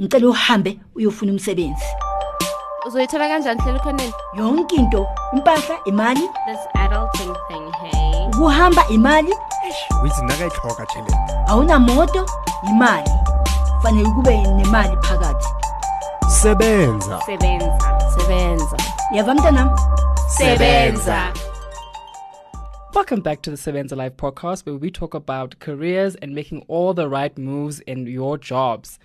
ngicela 0.00 0.28
uhambe 0.28 0.80
uyofuna 0.94 1.32
umsebenzi. 1.32 1.84
Uzoyithola 2.86 3.28
kanjani 3.28 3.60
hlela 3.60 3.78
khoneni? 3.78 4.12
Yonke 4.38 4.76
into 4.76 5.06
impahla 5.32 5.76
imali. 5.86 6.20
This 6.46 6.60
adulting 6.74 7.34
thing 7.48 7.72
hey. 7.80 8.26
Ukuhamba 8.26 8.88
imali. 8.88 9.32
Withi 10.02 10.22
nakayitlhoga 10.22 10.86
tšhelete 10.86 11.16
awunamoto 11.46 12.26
imali. 12.70 13.10
Fanele 13.82 14.10
kube 14.10 14.36
nemali 14.36 14.96
phakathi. 14.96 15.48
Sebenza. 16.28 17.20
Sebenza. 17.26 18.10
Sebenza. 18.18 18.76
Yava 19.12 19.34
mntanam? 19.34 19.70
Sebenza. 20.28 21.32
Welcome 22.94 23.20
back 23.22 23.42
to 23.42 23.50
the 23.50 23.56
Sebenza 23.56 23.96
Life 23.96 24.16
podcast, 24.16 24.66
where 24.66 24.76
we 24.76 24.90
talk 24.90 25.14
about 25.14 25.58
careers 25.58 26.16
and 26.16 26.34
making 26.34 26.64
all 26.68 26.92
the 26.94 27.08
right 27.08 27.36
moves 27.38 27.80
in 27.80 28.06
your 28.06 28.38
jobs. 28.38 28.98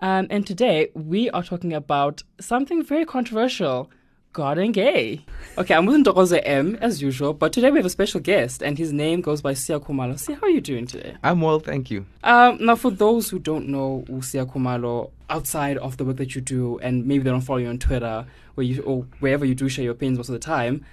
Um, 0.00 0.26
and 0.28 0.46
today 0.46 0.90
we 0.94 1.30
are 1.30 1.42
talking 1.42 1.72
about 1.72 2.22
something 2.40 2.84
very 2.84 3.04
controversial 3.04 3.90
God 4.34 4.58
and 4.58 4.74
gay. 4.74 5.24
Okay, 5.56 5.74
I'm 5.74 5.86
with 5.86 6.04
Ndokoze 6.04 6.38
M 6.44 6.76
as 6.82 7.00
usual, 7.00 7.32
but 7.32 7.54
today 7.54 7.70
we 7.70 7.78
have 7.78 7.86
a 7.86 7.90
special 7.90 8.20
guest, 8.20 8.62
and 8.62 8.76
his 8.76 8.92
name 8.92 9.22
goes 9.22 9.40
by 9.40 9.54
Siya 9.54 9.82
Khumalo. 9.82 10.12
Siya, 10.12 10.38
how 10.38 10.48
are 10.48 10.50
you 10.50 10.60
doing 10.60 10.84
today? 10.86 11.16
I'm 11.22 11.40
well, 11.40 11.58
thank 11.58 11.90
you. 11.90 12.04
Um, 12.22 12.58
now, 12.60 12.76
for 12.76 12.90
those 12.90 13.30
who 13.30 13.38
don't 13.38 13.66
know 13.68 14.04
Usia 14.08 14.44
Khumalo 14.44 15.10
outside 15.30 15.78
of 15.78 15.96
the 15.96 16.04
work 16.04 16.18
that 16.18 16.34
you 16.34 16.42
do, 16.42 16.78
and 16.80 17.06
maybe 17.06 17.24
they 17.24 17.30
don't 17.30 17.40
follow 17.40 17.60
you 17.60 17.68
on 17.68 17.78
Twitter, 17.78 18.26
where 18.56 18.66
you 18.66 18.82
or 18.82 19.06
wherever 19.20 19.46
you 19.46 19.54
do 19.54 19.70
share 19.70 19.84
your 19.84 19.92
opinions 19.92 20.18
most 20.18 20.28
of 20.28 20.34
the 20.34 20.38
time, 20.38 20.84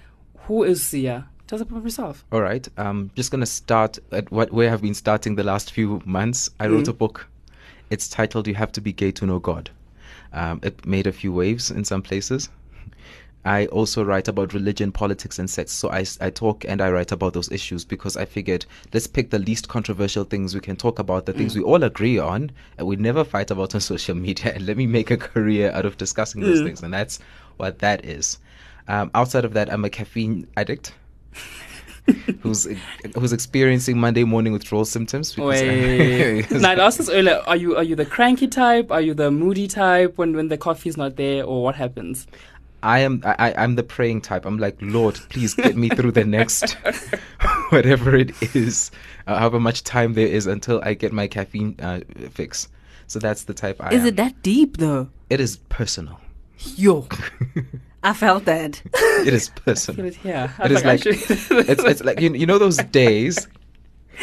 who 0.46 0.64
is 0.64 0.80
Siya? 0.80 1.26
Tell 1.46 1.58
us 1.58 1.60
about 1.60 1.82
yourself. 1.84 2.24
All 2.32 2.40
right, 2.40 2.66
I'm 2.78 3.10
just 3.14 3.30
gonna 3.30 3.44
start 3.44 3.98
at 4.10 4.32
what 4.32 4.52
where 4.52 4.72
I've 4.72 4.80
been 4.80 4.94
starting 4.94 5.34
the 5.34 5.44
last 5.44 5.72
few 5.72 6.00
months. 6.06 6.48
I 6.58 6.68
wrote 6.68 6.88
a 6.88 6.94
book. 6.94 7.28
It's 7.94 8.08
titled 8.08 8.48
"You 8.48 8.56
Have 8.56 8.72
to 8.72 8.80
Be 8.80 8.92
Gay 8.92 9.12
to 9.12 9.24
Know 9.24 9.38
God." 9.38 9.70
Um, 10.32 10.58
it 10.64 10.84
made 10.84 11.06
a 11.06 11.12
few 11.12 11.32
waves 11.32 11.70
in 11.70 11.84
some 11.84 12.02
places. 12.02 12.48
I 13.44 13.66
also 13.66 14.02
write 14.02 14.26
about 14.26 14.52
religion, 14.52 14.90
politics, 14.90 15.38
and 15.38 15.48
sex. 15.48 15.70
So 15.70 15.92
I, 15.92 16.04
I 16.20 16.30
talk 16.30 16.64
and 16.66 16.80
I 16.80 16.90
write 16.90 17.12
about 17.12 17.34
those 17.34 17.52
issues 17.52 17.84
because 17.84 18.16
I 18.16 18.24
figured 18.24 18.66
let's 18.92 19.06
pick 19.06 19.30
the 19.30 19.38
least 19.38 19.68
controversial 19.68 20.24
things 20.24 20.56
we 20.56 20.60
can 20.60 20.74
talk 20.74 20.98
about, 20.98 21.26
the 21.26 21.34
things 21.34 21.54
we 21.54 21.62
all 21.62 21.84
agree 21.84 22.18
on, 22.18 22.50
and 22.78 22.88
we 22.88 22.96
never 22.96 23.22
fight 23.22 23.52
about 23.52 23.76
on 23.76 23.80
social 23.92 24.16
media. 24.16 24.54
And 24.54 24.66
let 24.66 24.76
me 24.76 24.88
make 24.88 25.12
a 25.12 25.16
career 25.16 25.70
out 25.70 25.86
of 25.86 25.96
discussing 25.96 26.40
those 26.40 26.62
things. 26.62 26.82
And 26.82 26.92
that's 26.92 27.20
what 27.58 27.78
that 27.78 28.04
is. 28.04 28.38
Um, 28.88 29.12
outside 29.14 29.44
of 29.44 29.52
that, 29.54 29.72
I'm 29.72 29.84
a 29.84 29.90
caffeine 29.90 30.48
addict. 30.56 30.94
who's 32.40 32.66
who's 33.14 33.32
experiencing 33.32 33.98
Monday 33.98 34.24
morning 34.24 34.52
withdrawal 34.52 34.84
symptoms? 34.84 35.34
because- 35.34 35.62
Wait. 35.62 36.50
now, 36.50 36.70
I 36.70 36.74
asked 36.74 36.98
this 36.98 37.08
earlier. 37.08 37.40
Are 37.46 37.56
you 37.56 37.76
are 37.76 37.82
you 37.82 37.96
the 37.96 38.04
cranky 38.06 38.46
type? 38.48 38.90
Are 38.90 39.00
you 39.00 39.14
the 39.14 39.30
moody 39.30 39.66
type 39.68 40.18
when 40.18 40.34
when 40.36 40.48
the 40.48 40.58
coffee's 40.58 40.96
not 40.96 41.16
there, 41.16 41.44
or 41.44 41.62
what 41.62 41.74
happens? 41.76 42.26
I 42.82 42.98
am 42.98 43.22
I, 43.24 43.34
I- 43.38 43.62
I'm 43.62 43.76
the 43.76 43.82
praying 43.82 44.20
type. 44.20 44.44
I'm 44.44 44.58
like, 44.58 44.76
Lord, 44.82 45.14
please 45.30 45.54
get 45.54 45.74
me 45.76 45.88
through 45.88 46.12
the 46.12 46.24
next 46.24 46.72
whatever 47.70 48.14
it 48.14 48.30
is, 48.54 48.90
uh, 49.26 49.38
however 49.38 49.58
much 49.58 49.82
time 49.84 50.12
there 50.12 50.26
is 50.26 50.46
until 50.46 50.82
I 50.84 50.92
get 50.92 51.10
my 51.12 51.26
caffeine 51.26 51.76
uh, 51.80 52.00
fix. 52.30 52.68
So 53.06 53.18
that's 53.18 53.44
the 53.44 53.54
type 53.54 53.76
I 53.80 53.94
Is 53.94 54.02
am. 54.02 54.08
it 54.08 54.16
that 54.16 54.42
deep 54.42 54.76
though? 54.76 55.08
It 55.30 55.40
is 55.40 55.56
personal. 55.70 56.20
Yo. 56.76 57.08
I 58.04 58.12
felt 58.12 58.44
that. 58.44 58.80
It 59.26 59.32
is 59.34 59.48
personal. 59.48 60.12
yeah, 60.22 60.48
here. 60.48 60.66
It 60.66 60.72
is 60.72 60.84
like 60.84 61.06
it's 61.06 61.82
it's 61.84 62.04
like 62.04 62.20
you, 62.20 62.32
you 62.34 62.46
know 62.46 62.58
those 62.58 62.76
days. 62.76 63.48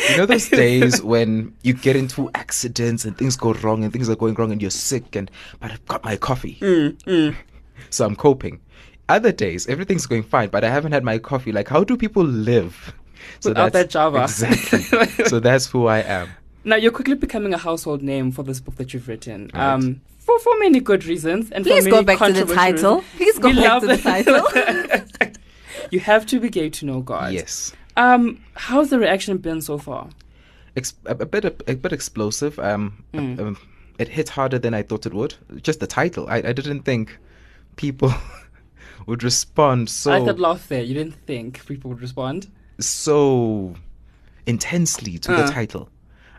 You 0.10 0.18
know 0.18 0.26
those 0.26 0.48
days 0.64 1.02
when 1.02 1.54
you 1.64 1.74
get 1.74 1.96
into 1.96 2.30
accidents 2.36 3.04
and 3.04 3.18
things 3.18 3.36
go 3.36 3.54
wrong 3.56 3.84
and 3.84 3.92
things 3.92 4.08
are 4.10 4.16
going 4.16 4.36
wrong 4.36 4.52
and 4.52 4.62
you're 4.62 4.72
sick 4.72 5.16
and 5.16 5.30
but 5.60 5.72
I've 5.72 5.86
got 5.88 6.04
my 6.06 6.16
coffee. 6.16 6.58
So 7.90 8.06
I'm 8.06 8.16
coping. 8.16 8.62
Other 9.10 9.32
days 9.32 9.68
everything's 9.68 10.06
going 10.06 10.24
fine, 10.24 10.50
but 10.50 10.64
I 10.64 10.70
haven't 10.70 10.92
had 10.92 11.04
my 11.04 11.18
coffee. 11.18 11.52
Like 11.52 11.68
how 11.68 11.84
do 11.84 11.98
people 11.98 12.24
live? 12.24 12.94
Without 13.44 13.74
that's- 13.74 13.86
that 13.86 13.90
Java. 13.90 14.24
Exactly. 14.24 15.26
so 15.26 15.40
that's 15.40 15.66
who 15.66 15.88
I 15.88 16.00
am. 16.00 16.30
Now 16.64 16.76
you're 16.76 16.92
quickly 16.92 17.16
becoming 17.16 17.54
a 17.56 17.58
household 17.58 18.04
name 18.04 18.32
for 18.32 18.44
this 18.44 18.60
book 18.60 18.76
that 18.76 18.94
you've 18.94 19.08
written. 19.08 19.50
Right. 19.54 19.74
Um, 19.74 20.02
for 20.40 20.54
for 20.54 20.60
many 20.60 20.80
good 20.80 21.06
reasons 21.06 21.52
and 21.52 21.64
Please 21.66 21.84
for 21.86 21.90
go 21.92 22.04
back 22.04 22.18
to 22.20 22.34
the 22.34 22.54
title. 22.54 23.04
Please 23.18 23.38
go 23.40 23.50
We 23.50 23.56
back 23.56 23.64
love 23.70 23.82
to 23.82 23.88
the 23.88 23.98
title. 23.98 25.32
you 25.92 26.00
have 26.00 26.26
to 26.28 26.40
be 26.40 26.50
gay 26.50 26.70
to 26.70 26.86
know 26.86 27.02
God. 27.02 27.34
Yes. 27.34 27.74
Um, 27.98 28.42
how's 28.56 28.90
the 28.90 29.00
reaction 29.00 29.38
been 29.38 29.62
so 29.62 29.78
far? 29.78 30.10
Ex- 30.76 30.94
a, 31.06 31.12
a 31.12 31.26
bit 31.26 31.46
a, 31.46 31.76
bit 31.76 31.92
explosive. 31.94 32.58
Um, 32.60 33.04
Mm. 33.14 33.40
um, 33.40 33.58
it 34.00 34.08
hit 34.08 34.30
harder 34.30 34.58
than 34.58 34.74
I 34.74 34.84
thought 34.84 35.06
it 35.06 35.14
would. 35.14 35.36
Just 35.62 35.80
the 35.80 35.88
title. 35.88 36.28
I, 36.28 36.38
I 36.38 36.54
didn't 36.54 36.84
think 36.84 37.18
people 37.76 38.14
would 39.08 39.24
respond 39.24 39.90
so 39.90 40.12
I 40.12 40.18
like 40.18 40.26
that 40.28 40.40
laugh 40.40 40.68
there. 40.70 40.82
You 40.84 40.94
didn't 40.94 41.16
think 41.28 41.66
people 41.66 41.90
would 41.92 42.02
respond. 42.02 42.48
so 42.80 43.76
intensely 44.48 45.18
to 45.20 45.34
Uh. 45.34 45.46
the 45.46 45.52
title. 45.52 45.90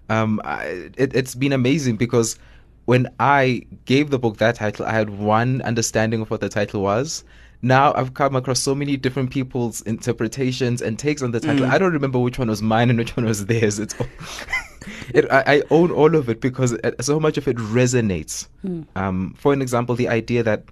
Um, 0.09 0.41
I, 0.45 0.91
it, 0.97 1.15
it's 1.15 1.35
been 1.35 1.53
amazing 1.53 1.97
because 1.97 2.39
when 2.87 3.09
I 3.21 3.63
gave 3.85 4.11
the 4.11 4.19
book 4.19 4.39
that 4.39 4.57
title, 4.57 4.87
I 4.87 4.93
had 4.93 5.11
one 5.11 5.63
understanding 5.63 6.21
of 6.21 6.31
what 6.31 6.41
the 6.41 6.49
title 6.49 6.83
was. 6.83 7.25
Now 7.65 7.95
I've 7.95 8.15
come 8.15 8.35
across 8.35 8.59
so 8.59 8.75
many 8.75 8.97
different 8.97 9.31
people's 9.31 9.83
interpretations 9.83 10.83
and 10.83 10.99
takes 10.99 11.23
on 11.23 11.31
the 11.31 11.39
title. 11.39 11.67
I 11.67 11.79
don't 11.79 11.93
remember 11.93 12.19
which 12.19 12.39
one 12.39 12.49
was 12.49 12.61
mine 12.61 12.91
and 12.91 12.99
which 12.99 13.17
one 13.17 13.25
was 13.25 13.47
theirs. 13.47 13.79
It's 13.79 13.95
all 14.01 14.09
it, 15.15 15.31
I, 15.31 15.45
I 15.47 15.63
own 15.71 15.93
all 15.93 16.17
of 16.17 16.29
it 16.29 16.41
because 16.41 16.73
it, 16.73 17.05
so 17.05 17.21
much 17.21 17.39
of 17.39 17.47
it 17.47 17.57
resonates. 17.57 18.49
Um, 18.97 19.35
for 19.39 19.53
an 19.53 19.63
example, 19.63 19.95
the 19.95 20.09
idea 20.09 20.43
that 20.43 20.65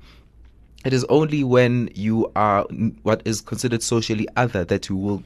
it 0.84 0.92
is 0.92 1.04
only 1.04 1.44
when 1.44 1.90
you 1.94 2.32
are 2.34 2.64
what 3.02 3.22
is 3.24 3.40
considered 3.40 3.84
socially 3.84 4.26
other 4.36 4.64
that 4.64 4.88
you 4.88 4.96
will 4.96 5.22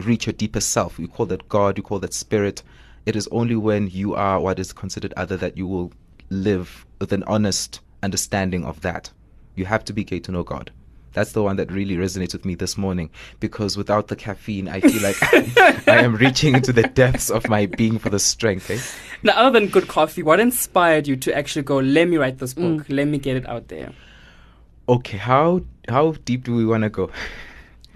reach 0.00 0.26
your 0.26 0.34
deeper 0.34 0.60
self. 0.60 0.98
You 0.98 1.08
call 1.08 1.24
that 1.26 1.48
God, 1.48 1.78
you 1.78 1.82
call 1.82 2.00
that 2.00 2.12
spirit. 2.12 2.62
It 3.06 3.16
is 3.16 3.26
only 3.28 3.56
when 3.56 3.88
you 3.88 4.14
are 4.14 4.38
what 4.38 4.58
is 4.58 4.74
considered 4.74 5.14
other 5.16 5.38
that 5.38 5.56
you 5.56 5.66
will 5.66 5.92
live 6.30 6.86
with 7.00 7.12
an 7.12 7.22
honest 7.24 7.80
understanding 8.02 8.64
of 8.64 8.80
that. 8.82 9.10
You 9.54 9.64
have 9.64 9.84
to 9.84 9.92
be 9.92 10.04
gay 10.04 10.20
to 10.20 10.32
know 10.32 10.42
God. 10.42 10.70
That's 11.16 11.32
the 11.32 11.42
one 11.42 11.56
that 11.56 11.72
really 11.72 11.96
resonates 11.96 12.34
with 12.34 12.44
me 12.44 12.54
this 12.54 12.76
morning 12.76 13.08
because 13.40 13.74
without 13.74 14.08
the 14.08 14.16
caffeine, 14.16 14.68
I 14.68 14.80
feel 14.80 15.02
like 15.02 15.16
I 15.88 16.02
am 16.02 16.14
reaching 16.14 16.54
into 16.54 16.74
the 16.74 16.82
depths 16.82 17.30
of 17.30 17.48
my 17.48 17.64
being 17.64 17.98
for 17.98 18.10
the 18.10 18.18
strength. 18.18 18.70
Eh? 18.70 18.78
Now, 19.22 19.32
other 19.38 19.58
than 19.58 19.70
good 19.70 19.88
coffee, 19.88 20.22
what 20.22 20.40
inspired 20.40 21.08
you 21.08 21.16
to 21.16 21.34
actually 21.34 21.62
go? 21.62 21.78
Let 21.78 22.08
me 22.08 22.18
write 22.18 22.36
this 22.36 22.52
book. 22.52 22.84
Let 22.90 23.08
me 23.08 23.16
get 23.16 23.34
it 23.34 23.48
out 23.48 23.68
there. 23.68 23.92
Okay, 24.90 25.16
how 25.16 25.62
how 25.88 26.12
deep 26.26 26.44
do 26.44 26.54
we 26.54 26.66
want 26.66 26.82
to 26.82 26.90
go? 26.90 27.10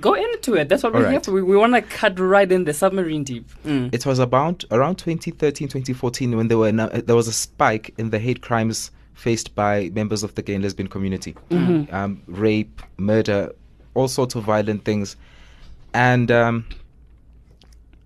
Go 0.00 0.14
into 0.14 0.54
it. 0.54 0.68
That's 0.68 0.82
what 0.82 0.92
we're 0.94 1.04
All 1.04 1.10
here 1.10 1.20
for. 1.20 1.32
We, 1.32 1.42
we 1.42 1.56
want 1.56 1.74
to 1.74 1.82
cut 1.82 2.18
right 2.18 2.50
in 2.50 2.64
the 2.64 2.72
submarine 2.72 3.24
deep. 3.24 3.48
Mm. 3.64 3.92
It 3.92 4.06
was 4.06 4.18
about 4.18 4.64
around 4.70 4.96
2013, 4.96 5.68
2014 5.68 6.36
when 6.36 6.48
there 6.48 6.58
were 6.58 6.72
no, 6.72 6.88
there 6.88 7.16
was 7.16 7.28
a 7.28 7.32
spike 7.32 7.94
in 7.98 8.10
the 8.10 8.18
hate 8.18 8.40
crimes 8.40 8.90
faced 9.14 9.54
by 9.54 9.90
members 9.90 10.22
of 10.22 10.34
the 10.34 10.42
gay 10.42 10.54
and 10.54 10.64
lesbian 10.64 10.88
community, 10.88 11.36
um, 11.50 12.22
rape, 12.26 12.80
murder, 12.96 13.52
all 13.94 14.08
sorts 14.08 14.34
of 14.34 14.44
violent 14.44 14.84
things, 14.84 15.16
and 15.92 16.30
um, 16.30 16.64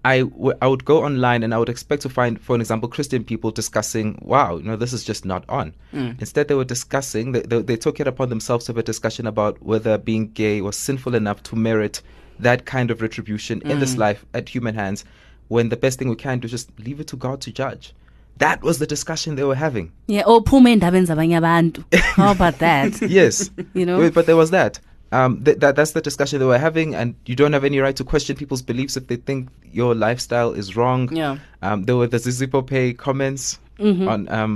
I, 0.05 0.21
w- 0.21 0.57
I 0.61 0.67
would 0.67 0.85
go 0.85 1.03
online 1.05 1.43
and 1.43 1.55
I 1.55 1.59
would 1.59 1.69
expect 1.69 2.03
to 2.03 2.09
find, 2.09 2.41
for 2.41 2.55
an 2.55 2.61
example, 2.61 2.89
Christian 2.89 3.25
people 3.25 3.51
discussing, 3.51 4.19
wow, 4.23 4.57
you 4.57 4.65
know, 4.65 4.77
this 4.77 4.93
is 4.93 5.03
just 5.03 5.25
not 5.25 5.45
on. 5.49 5.75
Mm. 5.93 6.21
Instead, 6.21 6.49
they 6.49 6.55
were 6.55 6.65
discussing, 6.65 7.33
they, 7.33 7.41
they, 7.41 7.63
they 7.63 7.77
took 7.77 8.01
it 8.01 8.07
upon 8.07 8.29
themselves 8.29 8.67
to 8.67 8.73
have 8.73 8.79
a 8.79 8.83
discussion 8.83 9.27
about 9.27 9.63
whether 9.63 9.97
being 9.97 10.31
gay 10.33 10.61
was 10.61 10.77
sinful 10.77 11.15
enough 11.15 11.43
to 11.45 11.57
merit 11.57 12.03
that 12.39 12.67
kind 12.67 12.91
of 12.91 13.01
retribution 13.01 13.63
in 13.63 13.81
this 13.81 13.95
mm. 13.95 13.99
life 13.99 14.27
at 14.35 14.49
human 14.49 14.75
hands 14.75 15.05
when 15.49 15.69
the 15.69 15.77
best 15.77 15.99
thing 15.99 16.09
we 16.09 16.17
can 16.17 16.39
do 16.39 16.47
is 16.47 16.51
just 16.51 16.71
leave 16.81 17.01
it 17.01 17.07
to 17.09 17.17
God 17.17 17.41
to 17.43 17.53
judge. 17.53 17.95
That 18.39 18.63
was 18.63 18.79
the 18.79 18.87
discussion 18.87 19.37
they 19.37 19.45
were 19.45 19.55
having. 19.55 19.93
yeah, 20.09 20.23
oh 20.27 20.41
phume 20.41 20.77
endabeni 20.77 21.07
zabanye 21.07 21.37
abantu. 21.39 21.85
How 22.17 22.33
about 22.33 22.59
that? 22.59 23.01
Yes. 23.09 23.51
You 23.75 23.87
know? 23.87 24.11
But 24.11 24.27
there 24.27 24.37
was 24.37 24.51
that. 24.51 24.81
Um, 25.15 25.45
th- 25.45 25.59
that 25.59 25.77
that's 25.77 25.93
the 25.93 26.01
discussion 26.01 26.41
they 26.41 26.45
were 26.55 26.59
having, 26.59 26.95
and 26.95 27.15
you 27.27 27.37
don't 27.37 27.53
have 27.53 27.65
any 27.65 27.79
right 27.79 27.97
to 27.97 28.05
question 28.05 28.35
people's 28.37 28.63
beliefs 28.63 28.97
if 28.97 29.07
they 29.07 29.17
think 29.17 29.49
your 29.73 29.95
lifestyle 29.95 30.53
is 30.53 30.75
wrong. 30.77 31.15
Yeah. 31.15 31.39
Um, 31.63 31.85
there 31.85 31.97
were 31.97 32.09
the 32.09 32.19
Zizzipo 32.19 32.67
Pay 32.67 32.95
comments 32.95 33.61
on 33.79 34.29
um, 34.29 34.53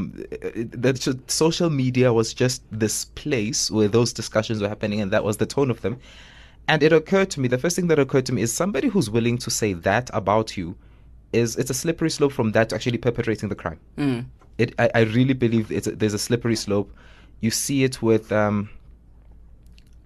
that 0.84 0.96
social 1.28 1.70
media 1.70 2.12
was 2.12 2.34
just 2.34 2.62
this 2.70 3.04
place 3.04 3.70
where 3.70 3.88
those 3.88 4.12
discussions 4.12 4.60
were 4.60 4.68
happening, 4.68 5.00
and 5.00 5.10
that 5.12 5.22
was 5.22 5.36
the 5.36 5.46
tone 5.46 5.70
of 5.70 5.80
them. 5.82 5.98
And 6.66 6.82
it 6.82 6.92
occurred 6.92 7.30
to 7.30 7.40
me, 7.40 7.48
the 7.48 7.58
first 7.58 7.76
thing 7.76 7.88
that 7.88 7.98
occurred 7.98 8.26
to 8.26 8.32
me 8.32 8.42
is 8.42 8.52
somebody 8.52 8.88
who's 8.88 9.08
willing 9.10 9.38
to 9.38 9.50
say 9.50 9.72
that 9.72 10.10
about 10.12 10.56
you 10.56 10.76
is 11.32 11.56
it's 11.56 11.70
a 11.70 11.74
slippery 11.74 12.10
slope 12.10 12.32
from 12.32 12.52
that 12.52 12.68
to 12.68 12.74
actually 12.74 12.98
perpetrating 12.98 13.48
the 13.48 13.54
crime. 13.54 13.80
Mm. 13.96 14.26
It, 14.58 14.74
I, 14.78 14.90
I 14.94 15.00
really 15.02 15.34
believe 15.34 15.70
it's 15.70 15.86
a, 15.86 15.92
there's 15.92 16.14
a 16.14 16.18
slippery 16.18 16.56
slope. 16.56 16.92
You 17.40 17.50
see 17.50 17.84
it 17.84 18.02
with, 18.02 18.32
um, 18.32 18.70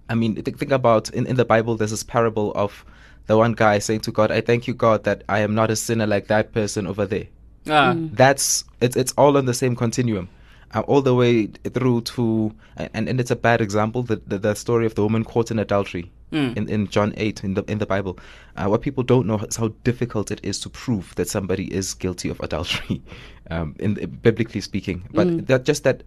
I 0.09 0.15
mean, 0.15 0.35
think, 0.41 0.57
think 0.59 0.71
about 0.71 1.09
in, 1.11 1.25
in 1.27 1.35
the 1.35 1.45
Bible, 1.45 1.75
there's 1.77 1.91
this 1.91 2.03
parable 2.03 2.51
of 2.55 2.85
the 3.27 3.37
one 3.37 3.53
guy 3.53 3.79
saying 3.79 4.01
to 4.01 4.11
God, 4.11 4.31
I 4.31 4.41
thank 4.41 4.67
you, 4.67 4.73
God, 4.73 5.03
that 5.05 5.23
I 5.29 5.39
am 5.39 5.55
not 5.55 5.71
a 5.71 5.75
sinner 5.75 6.05
like 6.07 6.27
that 6.27 6.51
person 6.51 6.87
over 6.87 7.05
there. 7.05 7.27
Ah. 7.69 7.95
That's, 7.95 8.65
it's, 8.81 8.95
it's 8.97 9.13
all 9.17 9.37
on 9.37 9.45
the 9.45 9.53
same 9.53 9.75
continuum. 9.75 10.27
uh, 10.73 10.81
all 10.81 11.01
the 11.01 11.13
way 11.15 11.45
through 11.45 12.01
to, 12.01 12.53
and, 12.77 13.07
and 13.07 13.19
it's 13.19 13.31
a 13.31 13.35
bad 13.35 13.61
example, 13.61 14.03
the, 14.03 14.17
the, 14.27 14.37
the 14.39 14.55
story 14.55 14.85
of 14.85 14.95
the 14.95 15.03
woman 15.03 15.23
caught 15.23 15.51
in 15.51 15.59
adultery 15.59 16.11
Mm. 16.33 16.57
in, 16.57 16.67
in 16.67 16.87
John 16.87 17.13
8 17.15 17.43
in 17.43 17.53
the, 17.53 17.63
in 17.67 17.77
the 17.77 17.85
Bible. 17.85 18.17
Uh, 18.57 18.65
what 18.65 18.81
people 18.81 19.03
don't 19.03 19.27
know 19.27 19.37
is 19.37 19.55
how 19.55 19.67
difficult 19.83 20.31
it 20.31 20.39
is 20.41 20.59
to 20.61 20.69
prove 20.69 21.13
that 21.13 21.29
somebody 21.29 21.71
is 21.71 21.93
guilty 21.93 22.27
of 22.27 22.39
adultery, 22.39 23.03
um, 23.51 23.75
in 23.77 23.93
biblically 24.23 24.59
speaking. 24.59 25.07
But 25.13 25.45
that 25.45 25.63
just 25.63 25.83
that 25.83 26.01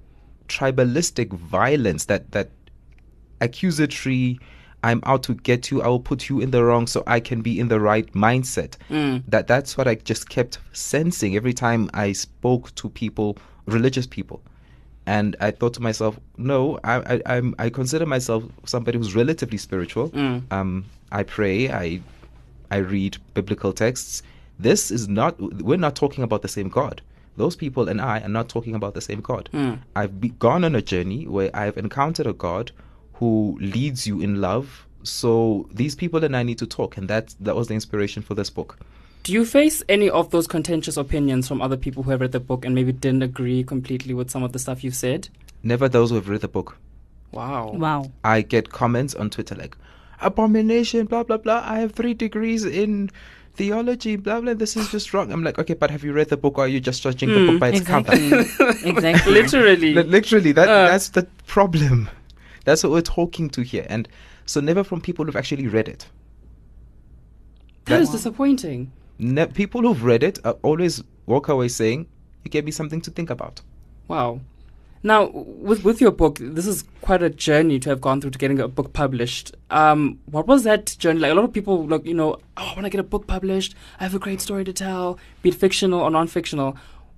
tribalistic 0.48 1.32
violence, 1.32 2.06
that, 2.06 2.32
that 2.32 2.50
accusatory, 3.40 4.38
I'm 4.82 5.00
out 5.04 5.24
to 5.24 5.34
get 5.34 5.70
you, 5.70 5.82
I 5.82 5.88
will 5.88 6.00
put 6.00 6.28
you 6.28 6.40
in 6.40 6.50
the 6.50 6.62
wrong 6.64 6.86
so 6.86 7.02
I 7.06 7.20
can 7.20 7.42
be 7.42 7.58
in 7.58 7.68
the 7.68 7.80
right 7.80 8.10
mindset. 8.12 8.76
Hmm. 8.88 9.18
That 9.26 9.48
that's 9.48 9.76
what 9.76 9.88
I 9.88 9.96
just 9.96 10.28
kept 10.28 10.58
sensing 10.72 11.34
every 11.34 11.52
time 11.52 11.90
I 11.92 12.12
spoke 12.12 12.74
to 12.76 12.88
people, 12.90 13.36
religious 13.66 14.06
people. 14.06 14.42
And 15.06 15.36
I 15.40 15.50
thought 15.52 15.74
to 15.74 15.82
myself, 15.82 16.18
no, 16.36 16.78
I, 16.84 17.14
I 17.14 17.36
I'm 17.36 17.54
I 17.58 17.70
consider 17.70 18.06
myself 18.06 18.44
somebody 18.64 18.98
who's 18.98 19.14
relatively 19.14 19.58
spiritual. 19.58 20.08
Hmm. 20.08 20.38
Um, 20.50 20.84
I 21.10 21.22
pray, 21.22 21.70
I 21.70 22.00
I 22.70 22.78
read 22.78 23.18
biblical 23.34 23.72
texts. 23.72 24.22
This 24.58 24.90
is 24.90 25.08
not 25.08 25.40
we're 25.62 25.78
not 25.78 25.96
talking 25.96 26.22
about 26.22 26.42
the 26.42 26.48
same 26.48 26.68
God. 26.68 27.02
Those 27.36 27.56
people 27.56 27.88
and 27.88 28.00
I 28.00 28.20
are 28.20 28.28
not 28.28 28.48
talking 28.48 28.74
about 28.74 28.94
the 28.94 29.00
same 29.00 29.20
God. 29.20 29.48
Hmm. 29.52 29.74
I've 29.94 30.20
be, 30.20 30.30
gone 30.30 30.64
on 30.64 30.74
a 30.74 30.82
journey 30.82 31.26
where 31.26 31.50
I've 31.54 31.76
encountered 31.76 32.26
a 32.26 32.32
God 32.32 32.72
who 33.18 33.56
leads 33.60 34.06
you 34.06 34.20
in 34.20 34.40
love. 34.40 34.86
So 35.02 35.68
these 35.72 35.94
people 35.94 36.22
and 36.24 36.36
I 36.36 36.42
need 36.42 36.58
to 36.58 36.66
talk, 36.66 36.96
and 36.96 37.08
that 37.08 37.34
that 37.40 37.54
was 37.56 37.68
the 37.68 37.74
inspiration 37.74 38.22
for 38.22 38.34
this 38.34 38.50
book. 38.50 38.78
Do 39.22 39.32
you 39.32 39.44
face 39.44 39.82
any 39.88 40.08
of 40.08 40.30
those 40.30 40.46
contentious 40.46 40.96
opinions 40.96 41.48
from 41.48 41.60
other 41.60 41.76
people 41.76 42.02
who 42.04 42.10
have 42.12 42.20
read 42.20 42.32
the 42.32 42.40
book 42.40 42.64
and 42.64 42.74
maybe 42.74 42.92
didn't 42.92 43.22
agree 43.24 43.64
completely 43.64 44.14
with 44.14 44.30
some 44.30 44.42
of 44.44 44.52
the 44.52 44.58
stuff 44.58 44.84
you've 44.84 44.94
said? 44.94 45.28
Never 45.64 45.88
those 45.88 46.10
who 46.10 46.16
have 46.16 46.28
read 46.28 46.42
the 46.42 46.48
book. 46.48 46.76
Wow. 47.32 47.72
Wow. 47.74 48.12
I 48.22 48.42
get 48.42 48.70
comments 48.70 49.14
on 49.16 49.30
Twitter 49.30 49.56
like, 49.56 49.76
abomination, 50.20 51.06
blah, 51.06 51.24
blah, 51.24 51.38
blah. 51.38 51.62
I 51.66 51.80
have 51.80 51.92
three 51.92 52.14
degrees 52.14 52.64
in 52.64 53.10
theology, 53.54 54.14
blah, 54.16 54.40
blah. 54.40 54.54
This 54.54 54.76
is 54.76 54.88
just 54.90 55.12
wrong. 55.12 55.32
I'm 55.32 55.42
like, 55.42 55.58
okay, 55.58 55.74
but 55.74 55.90
have 55.90 56.04
you 56.04 56.12
read 56.12 56.28
the 56.28 56.36
book 56.36 56.58
or 56.58 56.64
are 56.64 56.68
you 56.68 56.78
just 56.80 57.02
judging 57.02 57.28
the 57.30 57.46
book 57.50 57.60
by 57.60 57.68
its 57.70 57.80
cover? 57.86 58.12
Exactly. 58.12 58.90
exactly. 58.90 59.32
Literally. 59.32 59.94
Li- 59.94 60.02
Literally, 60.04 60.52
that 60.52 60.68
Uh. 60.68 60.86
that's 60.88 61.08
the 61.10 61.26
problem. 61.46 62.08
That's 62.66 62.82
what 62.82 62.92
we're 62.92 63.00
talking 63.00 63.48
to 63.50 63.62
here. 63.62 63.86
And 63.88 64.08
so, 64.44 64.60
never 64.60 64.84
from 64.84 65.00
people 65.00 65.24
who've 65.24 65.36
actually 65.36 65.68
read 65.68 65.88
it. 65.88 66.06
that 67.86 68.02
is 68.02 68.10
disappointing. 68.10 68.92
Ne- 69.18 69.46
people 69.46 69.82
who've 69.82 70.04
read 70.04 70.22
it 70.22 70.38
are 70.44 70.56
always 70.62 71.02
walk 71.26 71.48
away 71.48 71.68
saying, 71.68 72.06
you 72.44 72.50
gave 72.50 72.64
me 72.64 72.72
something 72.72 73.00
to 73.00 73.10
think 73.10 73.30
about. 73.30 73.62
Wow. 74.08 74.40
Now, 75.02 75.28
with 75.28 75.84
with 75.84 76.00
your 76.00 76.10
book, 76.10 76.38
this 76.40 76.66
is 76.66 76.82
quite 77.00 77.22
a 77.22 77.30
journey 77.30 77.78
to 77.78 77.90
have 77.90 78.00
gone 78.00 78.20
through 78.20 78.32
to 78.32 78.38
getting 78.38 78.58
a 78.58 78.66
book 78.66 78.92
published. 78.92 79.54
Um, 79.70 80.18
what 80.26 80.48
was 80.48 80.64
that 80.64 80.96
journey 80.98 81.20
like? 81.20 81.30
A 81.30 81.34
lot 81.34 81.44
of 81.44 81.52
people, 81.52 81.86
like 81.86 82.04
you 82.04 82.14
know, 82.14 82.38
oh, 82.56 82.62
I 82.70 82.74
want 82.74 82.84
to 82.84 82.90
get 82.90 82.98
a 82.98 83.04
book 83.04 83.28
published. 83.28 83.76
I 84.00 84.02
have 84.02 84.14
a 84.16 84.18
great 84.18 84.40
story 84.40 84.64
to 84.64 84.72
tell, 84.72 85.18
be 85.42 85.50
it 85.50 85.54
fictional 85.54 86.00
or 86.00 86.10
non-fictional. 86.10 86.76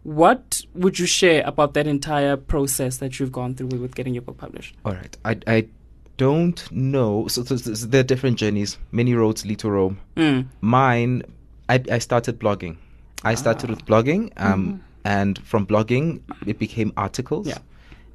What 0.08 0.62
would 0.74 0.98
you 0.98 1.04
share 1.04 1.42
about 1.44 1.74
that 1.74 1.86
entire 1.86 2.38
process 2.38 2.96
that 2.96 3.20
you've 3.20 3.30
gone 3.30 3.54
through 3.54 3.66
with, 3.66 3.80
with 3.82 3.94
getting 3.94 4.14
your 4.14 4.22
book 4.22 4.38
published? 4.38 4.74
All 4.86 4.94
right. 4.94 5.14
I, 5.22 5.36
I 5.46 5.68
don't 6.16 6.72
know. 6.72 7.28
So, 7.28 7.44
so, 7.44 7.56
so 7.56 7.86
there 7.86 8.00
are 8.00 8.04
different 8.04 8.38
journeys. 8.38 8.78
Many 8.90 9.12
roads 9.12 9.44
lead 9.44 9.58
to 9.58 9.70
Rome. 9.70 10.00
Mm. 10.16 10.46
Mine, 10.62 11.24
I, 11.68 11.84
I 11.92 11.98
started 11.98 12.38
blogging. 12.38 12.78
I 13.22 13.34
started 13.34 13.68
with 13.68 13.84
blogging, 13.84 14.32
um, 14.38 14.82
and 15.04 15.38
from 15.44 15.66
blogging, 15.66 16.22
it 16.46 16.58
became 16.58 16.90
articles. 16.96 17.46
Yeah. 17.46 17.58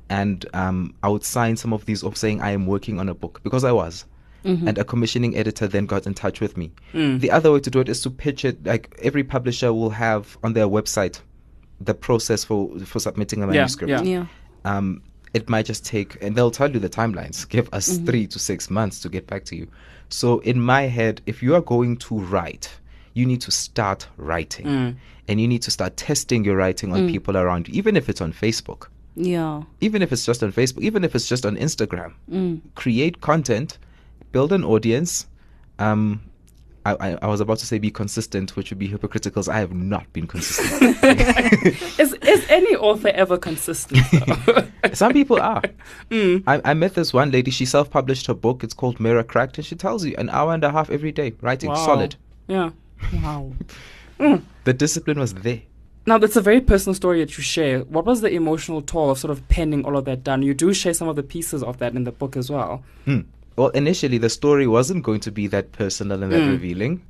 And 0.09 0.47
um, 0.55 0.95
I 1.03 1.09
would 1.09 1.23
sign 1.23 1.57
some 1.57 1.73
of 1.73 1.85
these 1.85 2.03
off 2.03 2.17
saying 2.17 2.41
I 2.41 2.51
am 2.51 2.65
working 2.65 2.99
on 2.99 3.07
a 3.07 3.13
book 3.13 3.41
because 3.43 3.63
I 3.63 3.71
was. 3.71 4.05
And 4.45 4.77
a 4.77 4.83
commissioning 4.83 5.37
editor 5.37 5.67
then 5.67 5.85
got 5.85 6.07
in 6.07 6.15
touch 6.15 6.41
with 6.41 6.57
me. 6.57 6.71
The 6.93 7.29
other 7.29 7.51
way 7.51 7.59
to 7.59 7.69
do 7.69 7.79
it 7.81 7.87
is 7.87 8.01
to 8.01 8.09
pitch 8.09 8.43
it. 8.43 8.65
Like 8.65 8.97
every 9.01 9.23
publisher 9.23 9.71
will 9.71 9.91
have 9.91 10.39
on 10.43 10.53
their 10.53 10.67
website 10.67 11.21
the 11.81 11.93
process 11.93 12.43
for 12.43 12.77
for 12.79 12.99
submitting 12.99 13.43
a 13.43 13.47
manuscript 13.47 13.89
yeah. 13.89 14.01
Yeah. 14.01 14.25
um, 14.65 15.01
it 15.33 15.49
might 15.49 15.65
just 15.65 15.83
take, 15.83 16.21
and 16.21 16.35
they'll 16.35 16.51
tell 16.51 16.69
you 16.71 16.79
the 16.79 16.89
timelines. 16.89 17.49
Give 17.49 17.67
us 17.73 17.97
three 17.97 18.27
to 18.27 18.37
six 18.37 18.69
months 18.69 18.99
to 18.99 19.09
get 19.09 19.25
back 19.25 19.45
to 19.45 19.55
you. 19.55 19.67
So, 20.09 20.39
in 20.41 20.59
my 20.61 20.83
head, 20.83 21.21
if 21.25 21.41
you 21.41 21.55
are 21.55 21.61
going 21.61 21.97
to 21.97 22.19
write, 22.19 22.69
you 23.15 23.25
need 23.25 23.41
to 23.41 23.49
start 23.51 24.07
writing, 24.17 24.67
and 25.27 25.41
you 25.41 25.47
need 25.47 25.63
to 25.63 25.71
start 25.71 25.97
testing 25.97 26.45
your 26.45 26.55
writing 26.55 26.93
on 26.93 27.07
people 27.09 27.35
around 27.35 27.67
you, 27.67 27.73
even 27.73 27.97
if 27.97 28.09
it's 28.09 28.21
on 28.21 28.31
Facebook, 28.31 28.89
Yeah. 29.15 29.63
even 29.81 30.03
if 30.03 30.11
it's 30.13 30.23
just 30.23 30.43
on 30.43 30.51
Facebook, 30.51 30.83
even 30.83 31.03
if 31.03 31.15
it's 31.15 31.27
just 31.27 31.45
on 31.47 31.57
Instagram. 31.57 32.13
Create 32.75 33.19
content, 33.21 33.79
build 34.31 34.51
an 34.53 34.63
audience. 34.63 35.25
Um, 35.79 36.21
I, 36.85 36.95
I, 36.99 37.17
I 37.21 37.27
was 37.27 37.39
about 37.39 37.59
to 37.59 37.65
say 37.65 37.77
be 37.79 37.91
consistent, 37.91 38.55
which 38.55 38.69
would 38.69 38.79
be 38.79 38.87
hypocritical. 38.87 39.33
'cause 39.41 39.47
I 39.49 39.57
have 39.59 39.73
not 39.73 40.11
been 40.13 40.27
consistent. 40.27 40.97
Is 41.99 42.13
is 42.13 42.45
any 42.49 42.75
author 42.75 43.09
ever 43.09 43.37
consistent? 43.37 44.05
Some 44.93 45.13
people 45.13 45.39
are. 45.39 45.61
I, 46.11 46.61
I 46.65 46.73
met 46.73 46.95
this 46.95 47.13
one 47.13 47.31
lady. 47.31 47.51
She 47.51 47.65
self-published 47.65 48.27
her 48.27 48.33
book. 48.33 48.63
It's 48.63 48.73
called 48.73 48.99
Mirror 48.99 49.23
Cracked, 49.23 49.57
and 49.57 49.65
she 49.65 49.75
tells 49.75 50.03
you 50.05 50.13
an 50.17 50.29
hour 50.29 50.53
and 50.53 50.63
a 50.63 50.71
half 50.71 50.89
every 50.89 51.11
day 51.11 51.33
writing 51.41 51.69
Wow. 51.69 51.85
solid. 51.85 52.15
yeah. 52.47 52.71
Wow. 53.21 53.53
The 54.65 54.73
discipline 54.73 55.19
was 55.19 55.33
there. 55.33 55.61
Now, 56.05 56.17
that's 56.17 56.35
a 56.35 56.41
very 56.41 56.59
personal 56.61 56.93
story 56.95 57.19
that 57.19 57.37
you 57.37 57.43
share. 57.43 57.79
What 57.81 58.05
was 58.05 58.19
the 58.21 58.29
emotional 58.31 58.81
toll 58.81 59.09
of 59.11 59.17
sort 59.19 59.31
of 59.31 59.47
penning 59.47 59.85
all 59.85 59.95
of 59.97 60.03
that 60.05 60.23
down? 60.23 60.41
You 60.43 60.53
do 60.53 60.73
share 60.73 60.93
some 60.93 61.07
of 61.07 61.15
the 61.15 61.23
pieces 61.23 61.63
of 61.63 61.77
that 61.79 61.93
in 61.95 62.03
the 62.03 62.11
book 62.11 62.35
as 62.35 62.49
well. 62.51 62.83
Hmm. 63.05 63.21
Well, 63.55 63.69
initially 63.69 64.17
the 64.17 64.29
story 64.29 64.67
wasn't 64.67 65.03
going 65.03 65.19
to 65.21 65.31
be 65.31 65.47
that 65.47 65.71
personal 65.71 66.23
and 66.23 66.31
that 66.31 66.49
revealing. 66.49 67.05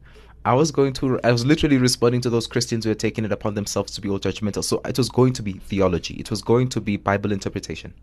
I 0.45 0.53
was 0.53 0.71
going 0.71 0.91
to. 0.93 1.19
I 1.23 1.31
was 1.31 1.45
literally 1.45 1.77
responding 1.77 2.19
to 2.21 2.29
those 2.29 2.47
Christians 2.47 2.83
who 2.83 2.89
had 2.89 2.99
taken 2.99 3.23
it 3.23 3.31
upon 3.31 3.53
themselves 3.53 3.93
to 3.93 4.01
be 4.01 4.09
all 4.09 4.19
judgmental. 4.19 4.63
So 4.63 4.81
it 4.85 4.97
was 4.97 5.07
going 5.07 5.33
to 5.33 5.41
be 5.41 5.53
theology. 5.53 6.15
It 6.15 6.29
was 6.29 6.41
going 6.41 6.67
to 6.69 6.81
be 6.81 6.97
Bible 6.97 7.31
interpretation. 7.31 7.93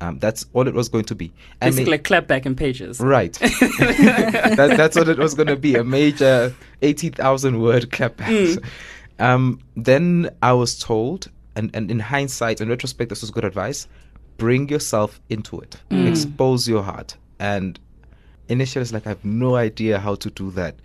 Um, 0.00 0.18
that's 0.18 0.44
all 0.54 0.66
it 0.66 0.74
was 0.74 0.88
going 0.88 1.04
to 1.04 1.14
be. 1.14 1.32
And 1.60 1.70
Basically, 1.70 1.84
ma- 1.84 1.90
like 1.92 2.04
clap 2.04 2.26
back 2.26 2.46
in 2.46 2.56
pages. 2.56 2.98
Right. 2.98 3.32
that, 3.38 4.74
that's 4.76 4.96
what 4.96 5.08
it 5.08 5.18
was 5.18 5.34
going 5.34 5.46
to 5.46 5.56
be 5.56 5.76
a 5.76 5.84
major 5.84 6.52
80,000 6.82 7.60
word 7.60 7.90
clapback. 7.90 8.62
Um, 9.20 9.60
then 9.76 10.30
I 10.42 10.52
was 10.52 10.76
told, 10.76 11.30
and, 11.54 11.70
and 11.74 11.92
in 11.92 12.00
hindsight, 12.00 12.60
in 12.60 12.68
retrospect, 12.68 13.10
this 13.10 13.20
was 13.20 13.30
good 13.30 13.44
advice 13.44 13.86
bring 14.36 14.68
yourself 14.68 15.20
into 15.28 15.60
it, 15.60 15.76
expose 15.90 16.68
your 16.68 16.82
heart. 16.82 17.16
And 17.38 17.78
initially, 18.48 18.82
it's 18.82 18.92
like, 18.92 19.06
I 19.06 19.10
have 19.10 19.24
no 19.24 19.56
idea 19.56 19.98
how 19.98 20.14
to 20.16 20.30
do 20.30 20.50
that. 20.52 20.76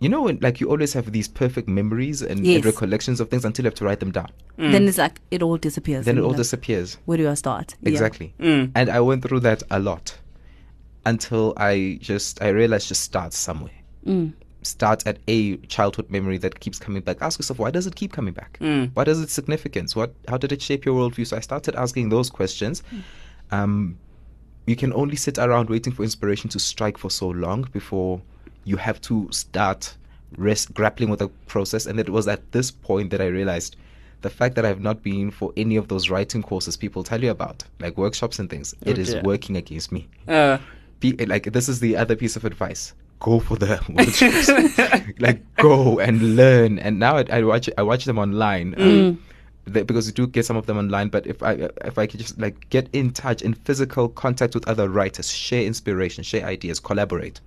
You 0.00 0.08
know, 0.08 0.22
when, 0.22 0.38
like 0.40 0.60
you 0.60 0.70
always 0.70 0.94
have 0.94 1.12
these 1.12 1.28
perfect 1.28 1.68
memories 1.68 2.22
and, 2.22 2.38
and 2.38 2.46
Yes. 2.46 2.64
recollections 2.64 3.20
of 3.20 3.28
things 3.28 3.44
until 3.44 3.64
you 3.64 3.66
have 3.66 3.74
to 3.74 3.84
write 3.84 4.00
them 4.00 4.10
down. 4.12 4.30
Then 4.56 4.88
it's 4.88 4.96
like 4.96 5.20
it 5.30 5.42
all 5.42 5.58
disappears. 5.58 6.06
Then 6.06 6.16
it 6.16 6.22
all 6.22 6.28
like, 6.28 6.38
disappears. 6.38 6.96
Where 7.04 7.18
do 7.18 7.28
I 7.28 7.34
start? 7.34 7.74
Yeah. 7.82 7.90
Exactly. 7.90 8.32
Mm. 8.40 8.72
And 8.74 8.88
I 8.88 9.00
went 9.00 9.22
through 9.22 9.40
that 9.40 9.62
a 9.70 9.78
lot 9.78 10.16
until 11.04 11.52
I 11.56 11.98
just 12.00 12.42
I 12.42 12.48
realized 12.48 12.88
just 12.88 13.02
start 13.02 13.32
somewhere. 13.34 13.72
Mm. 14.06 14.32
Start 14.62 15.06
at 15.06 15.18
a 15.28 15.56
childhood 15.68 16.10
memory 16.10 16.38
that 16.38 16.60
keeps 16.60 16.78
coming 16.78 17.02
back. 17.02 17.18
Ask 17.20 17.38
yourself 17.38 17.58
why 17.58 17.70
does 17.70 17.86
it 17.86 17.94
keep 17.94 18.12
coming 18.12 18.32
back? 18.34 18.58
Mm. 18.60 18.90
What 18.94 19.08
is 19.08 19.20
its 19.20 19.32
significance? 19.32 19.94
What 19.96 20.14
how 20.28 20.36
did 20.38 20.52
it 20.52 20.62
shape 20.62 20.84
your 20.86 20.94
worldview? 20.98 21.26
So 21.26 21.36
I 21.36 21.40
started 21.40 21.74
asking 21.74 22.08
those 22.10 22.30
questions. 22.30 22.82
Um, 23.50 23.98
you 24.66 24.76
can 24.76 24.92
only 24.92 25.16
sit 25.16 25.38
around 25.38 25.68
waiting 25.68 25.92
for 25.92 26.02
inspiration 26.02 26.48
to 26.50 26.58
strike 26.58 26.98
for 26.98 27.10
so 27.10 27.28
long 27.28 27.62
before 27.72 28.20
you 28.64 28.76
have 28.76 29.00
to 29.02 29.28
start 29.32 29.96
rest, 30.36 30.72
grappling 30.74 31.10
with 31.10 31.18
the 31.18 31.28
process. 31.46 31.86
And 31.86 31.98
it 31.98 32.08
was 32.08 32.28
at 32.28 32.52
this 32.52 32.70
point 32.70 33.10
that 33.10 33.20
I 33.20 33.26
realized 33.26 33.76
the 34.22 34.30
fact 34.30 34.54
that 34.56 34.66
I've 34.66 34.80
not 34.80 35.02
been 35.02 35.30
for 35.30 35.52
any 35.56 35.76
of 35.76 35.88
those 35.88 36.10
writing 36.10 36.42
courses 36.42 36.76
people 36.76 37.02
tell 37.02 37.22
you 37.22 37.30
about, 37.30 37.64
like 37.80 37.96
workshops 37.96 38.38
and 38.38 38.50
things, 38.50 38.74
it 38.84 38.98
is 38.98 39.12
dear. 39.12 39.22
working 39.22 39.56
against 39.56 39.92
me. 39.92 40.08
Uh, 40.28 40.58
Be, 41.00 41.12
like 41.12 41.52
this 41.52 41.68
is 41.68 41.80
the 41.80 41.96
other 41.96 42.14
piece 42.14 42.36
of 42.36 42.44
advice: 42.44 42.92
go 43.20 43.40
for 43.40 43.56
the 43.56 43.80
workshops, 43.88 45.18
like 45.18 45.40
go 45.56 45.98
and 45.98 46.36
learn. 46.36 46.78
And 46.78 46.98
now 46.98 47.16
I, 47.16 47.24
I 47.30 47.42
watch 47.42 47.70
I 47.78 47.82
watch 47.82 48.04
them 48.04 48.18
online. 48.18 48.74
Um, 48.76 49.22
the- 49.64 49.84
because 49.84 50.06
you 50.06 50.12
do 50.12 50.26
get 50.26 50.44
some 50.46 50.56
of 50.56 50.66
them 50.66 50.78
online, 50.78 51.08
but 51.08 51.26
if 51.26 51.42
I 51.42 51.68
if 51.84 51.98
I 51.98 52.06
could 52.06 52.20
just 52.20 52.38
like 52.38 52.68
get 52.70 52.88
in 52.92 53.10
touch 53.12 53.42
in 53.42 53.54
physical 53.54 54.08
contact 54.08 54.54
with 54.54 54.66
other 54.68 54.88
writers, 54.88 55.30
share 55.30 55.62
inspiration, 55.64 56.24
share 56.24 56.44
ideas, 56.46 56.80
collaborate. 56.80 57.40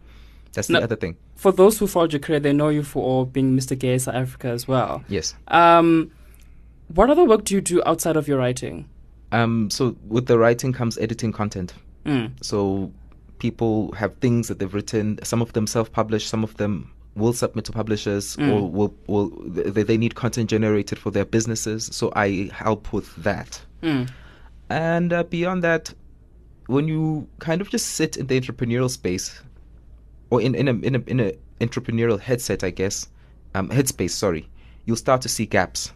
That's 0.53 0.67
the 0.67 0.83
other 0.83 0.95
thing. 0.95 1.15
for 1.35 1.51
those 1.51 1.79
who 1.79 1.87
followed 1.87 2.13
your 2.13 2.19
career, 2.19 2.39
they 2.39 2.53
know 2.53 2.69
you 2.69 2.83
for 2.83 3.25
being 3.25 3.57
Mr. 3.57 3.77
Gay 3.77 3.97
South 3.97 4.13
Africa 4.15 4.49
as 4.49 4.67
well. 4.67 5.03
Yes. 5.09 5.33
Um, 5.47 6.11
what 6.93 7.09
other 7.09 7.25
work 7.25 7.43
do 7.45 7.55
you 7.55 7.61
do 7.61 7.81
outside 7.87 8.15
of 8.17 8.27
your 8.27 8.37
writing? 8.37 8.87
Um. 9.31 9.69
So 9.71 9.95
with 10.07 10.27
the 10.27 10.37
writing 10.37 10.71
comes 10.71 10.97
editing 10.99 11.31
content. 11.31 11.73
Mm. 12.05 12.31
So 12.41 12.91
people 13.39 13.91
have 13.93 14.15
things 14.17 14.47
that 14.47 14.59
they've 14.59 14.73
written. 14.73 15.17
Some 15.23 15.41
of 15.41 15.53
them 15.53 15.65
self-publish. 15.65 16.27
Some 16.27 16.43
of 16.43 16.55
them 16.57 16.91
will 17.15 17.33
submit 17.33 17.65
to 17.65 17.71
publishers, 17.71 18.37
or 18.37 18.69
will 18.69 18.93
will 19.07 19.29
they, 19.45 19.83
they 19.83 19.97
need 19.97 20.15
content 20.15 20.49
generated 20.49 20.97
for 20.97 21.11
their 21.11 21.25
businesses. 21.25 21.89
So 21.91 22.11
I 22.15 22.49
help 22.53 22.91
with 22.91 23.15
that. 23.17 23.61
Mm. 23.81 24.09
And 24.69 25.13
uh, 25.13 25.23
beyond 25.23 25.63
that, 25.63 25.93
when 26.67 26.87
you 26.87 27.27
kind 27.39 27.61
of 27.61 27.69
just 27.69 27.89
sit 27.89 28.17
in 28.17 28.27
the 28.27 28.39
entrepreneurial 28.39 28.89
space, 28.89 29.41
or 30.29 30.41
in 30.41 30.55
in 30.55 30.67
a 30.67 30.73
in 30.73 30.95
a 30.95 31.03
in 31.07 31.19
a 31.19 31.33
entrepreneurial 31.61 32.19
headset, 32.19 32.63
I 32.63 32.71
guess, 32.71 33.07
um, 33.53 33.69
headspace. 33.69 34.11
Sorry, 34.11 34.49
you'll 34.85 34.97
start 34.97 35.21
to 35.21 35.29
see 35.29 35.45
gaps. 35.45 35.93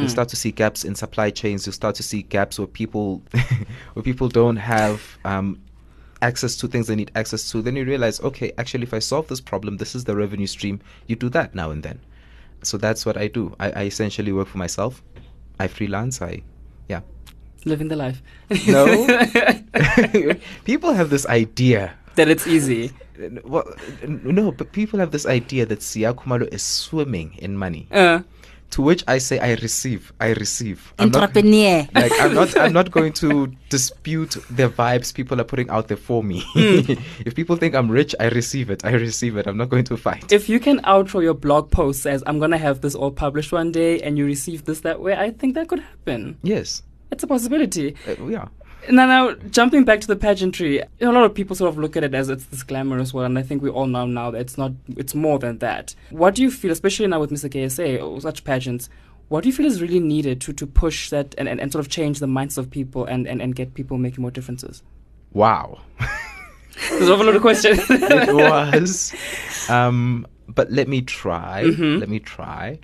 You'll 0.00 0.08
start 0.08 0.28
to 0.28 0.36
see 0.36 0.52
gaps 0.52 0.84
in 0.84 0.94
supply 0.94 1.30
chains. 1.30 1.66
You'll 1.66 1.72
start 1.72 1.96
to 1.96 2.02
see 2.02 2.22
gaps 2.22 2.58
where 2.58 2.68
people 2.68 3.22
where 3.94 4.02
people 4.02 4.28
don't 4.28 4.56
have 4.56 5.18
um, 5.24 5.60
access 6.22 6.56
to 6.56 6.68
things 6.68 6.86
they 6.86 6.96
need 6.96 7.10
access 7.14 7.50
to. 7.50 7.62
Then 7.62 7.76
you 7.76 7.84
realize, 7.84 8.20
okay, 8.20 8.52
actually, 8.58 8.84
if 8.84 8.94
I 8.94 8.98
solve 8.98 9.28
this 9.28 9.40
problem, 9.40 9.76
this 9.76 9.94
is 9.94 10.04
the 10.04 10.16
revenue 10.16 10.46
stream. 10.46 10.80
You 11.06 11.16
do 11.16 11.28
that 11.30 11.54
now 11.54 11.70
and 11.70 11.82
then. 11.82 12.00
So 12.62 12.76
that's 12.76 13.06
what 13.06 13.16
I 13.16 13.28
do. 13.28 13.54
I, 13.60 13.70
I 13.70 13.82
essentially 13.84 14.32
work 14.32 14.48
for 14.48 14.58
myself. 14.58 15.02
I 15.60 15.68
freelance. 15.68 16.20
I 16.22 16.42
yeah. 16.88 17.00
Living 17.64 17.88
the 17.88 17.96
life. 17.96 18.22
No. 18.66 18.86
people 20.64 20.92
have 20.92 21.10
this 21.10 21.26
idea. 21.26 21.94
that 22.18 22.28
it's 22.28 22.46
easy. 22.46 22.90
Well, 23.44 23.64
no, 24.06 24.52
but 24.52 24.72
people 24.72 24.98
have 24.98 25.10
this 25.10 25.26
idea 25.26 25.66
that 25.66 25.80
Siya 25.80 26.14
Khumalo 26.14 26.52
is 26.52 26.62
swimming 26.62 27.34
in 27.38 27.56
money. 27.56 27.86
Uh, 27.90 28.20
To 28.72 28.82
which 28.82 29.02
I 29.08 29.18
say, 29.18 29.38
I 29.38 29.54
receive. 29.54 30.12
I 30.20 30.28
receive. 30.34 30.92
I'm 30.98 31.10
not, 31.10 31.22
Entrepreneur. 31.22 31.88
like 31.94 32.12
I'm 32.20 32.34
not. 32.34 32.56
I'm 32.56 32.72
not 32.72 32.90
going 32.90 33.12
to 33.14 33.46
dispute 33.70 34.36
the 34.50 34.68
vibes 34.68 35.12
people 35.12 35.40
are 35.40 35.44
putting 35.44 35.70
out 35.70 35.88
there 35.88 35.96
for 35.96 36.22
me. 36.22 36.44
if 36.54 37.34
people 37.34 37.56
think 37.56 37.74
I'm 37.74 37.90
rich, 37.90 38.14
I 38.20 38.28
receive 38.28 38.68
it. 38.70 38.84
I 38.84 38.90
receive 38.90 39.36
it. 39.38 39.46
I'm 39.46 39.56
not 39.56 39.70
going 39.70 39.84
to 39.84 39.96
fight. 39.96 40.30
if 40.32 40.48
you 40.48 40.60
can 40.60 40.80
outro 40.82 41.22
your 41.22 41.34
blog 41.34 41.70
post 41.70 42.06
as 42.06 42.22
I'm 42.26 42.38
gonna 42.38 42.58
have 42.58 42.82
this 42.82 42.94
all 42.94 43.10
published 43.10 43.52
one 43.52 43.72
day 43.72 44.00
and 44.00 44.18
you 44.18 44.26
receive 44.26 44.64
this 44.66 44.80
that 44.80 45.00
way, 45.00 45.14
I 45.16 45.30
think 45.30 45.54
that 45.54 45.68
could 45.68 45.80
happen. 45.80 46.36
yes. 46.42 46.82
It's 47.10 47.22
a 47.22 47.26
possibility. 47.26 47.96
Uh, 48.06 48.22
yeah. 48.26 48.48
Now, 48.90 49.06
now, 49.06 49.34
jumping 49.50 49.84
back 49.84 50.00
to 50.00 50.06
the 50.06 50.16
pageantry, 50.16 50.82
a 51.00 51.12
lot 51.12 51.24
of 51.24 51.34
people 51.34 51.54
sort 51.54 51.68
of 51.68 51.78
look 51.78 51.96
at 51.96 52.04
it 52.04 52.14
as 52.14 52.28
it's 52.28 52.46
this 52.46 52.62
glamorous 52.62 53.12
world, 53.12 53.26
and 53.26 53.38
I 53.38 53.42
think 53.42 53.62
we 53.62 53.68
all 53.68 53.86
know 53.86 54.06
now 54.06 54.30
that 54.30 54.40
it's 54.40 54.56
not. 54.56 54.72
It's 54.96 55.14
more 55.14 55.38
than 55.38 55.58
that. 55.58 55.94
What 56.10 56.34
do 56.34 56.42
you 56.42 56.50
feel, 56.50 56.70
especially 56.70 57.06
now 57.06 57.20
with 57.20 57.30
Mr. 57.30 57.50
KSA 57.50 58.02
or 58.02 58.20
such 58.20 58.44
pageants? 58.44 58.88
What 59.28 59.42
do 59.42 59.48
you 59.50 59.52
feel 59.52 59.66
is 59.66 59.82
really 59.82 60.00
needed 60.00 60.40
to, 60.42 60.54
to 60.54 60.66
push 60.66 61.10
that 61.10 61.34
and, 61.36 61.48
and, 61.48 61.60
and 61.60 61.70
sort 61.70 61.84
of 61.84 61.90
change 61.90 62.18
the 62.18 62.26
minds 62.26 62.56
of 62.56 62.70
people 62.70 63.04
and, 63.04 63.28
and, 63.28 63.42
and 63.42 63.54
get 63.54 63.74
people 63.74 63.98
making 63.98 64.22
more 64.22 64.30
differences? 64.30 64.82
Wow. 65.32 65.80
There's 66.90 67.08
a 67.08 67.16
lot 67.16 67.34
of 67.34 67.42
questions. 67.42 67.78
it 67.90 68.34
was. 68.34 69.14
Um, 69.68 70.26
but 70.48 70.70
let 70.70 70.88
me 70.88 71.02
try. 71.02 71.62
Let 71.62 72.08
me 72.08 72.20
try. 72.20 72.78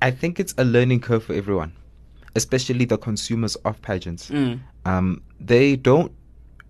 I 0.00 0.10
think 0.10 0.38
it's 0.38 0.54
a 0.58 0.64
learning 0.64 1.00
curve 1.00 1.24
for 1.24 1.34
everyone, 1.34 1.72
especially 2.34 2.84
the 2.84 2.98
consumers 2.98 3.56
of 3.56 3.80
pageants. 3.82 4.30
Um, 4.84 5.22
they 5.40 5.76
don't 5.76 6.12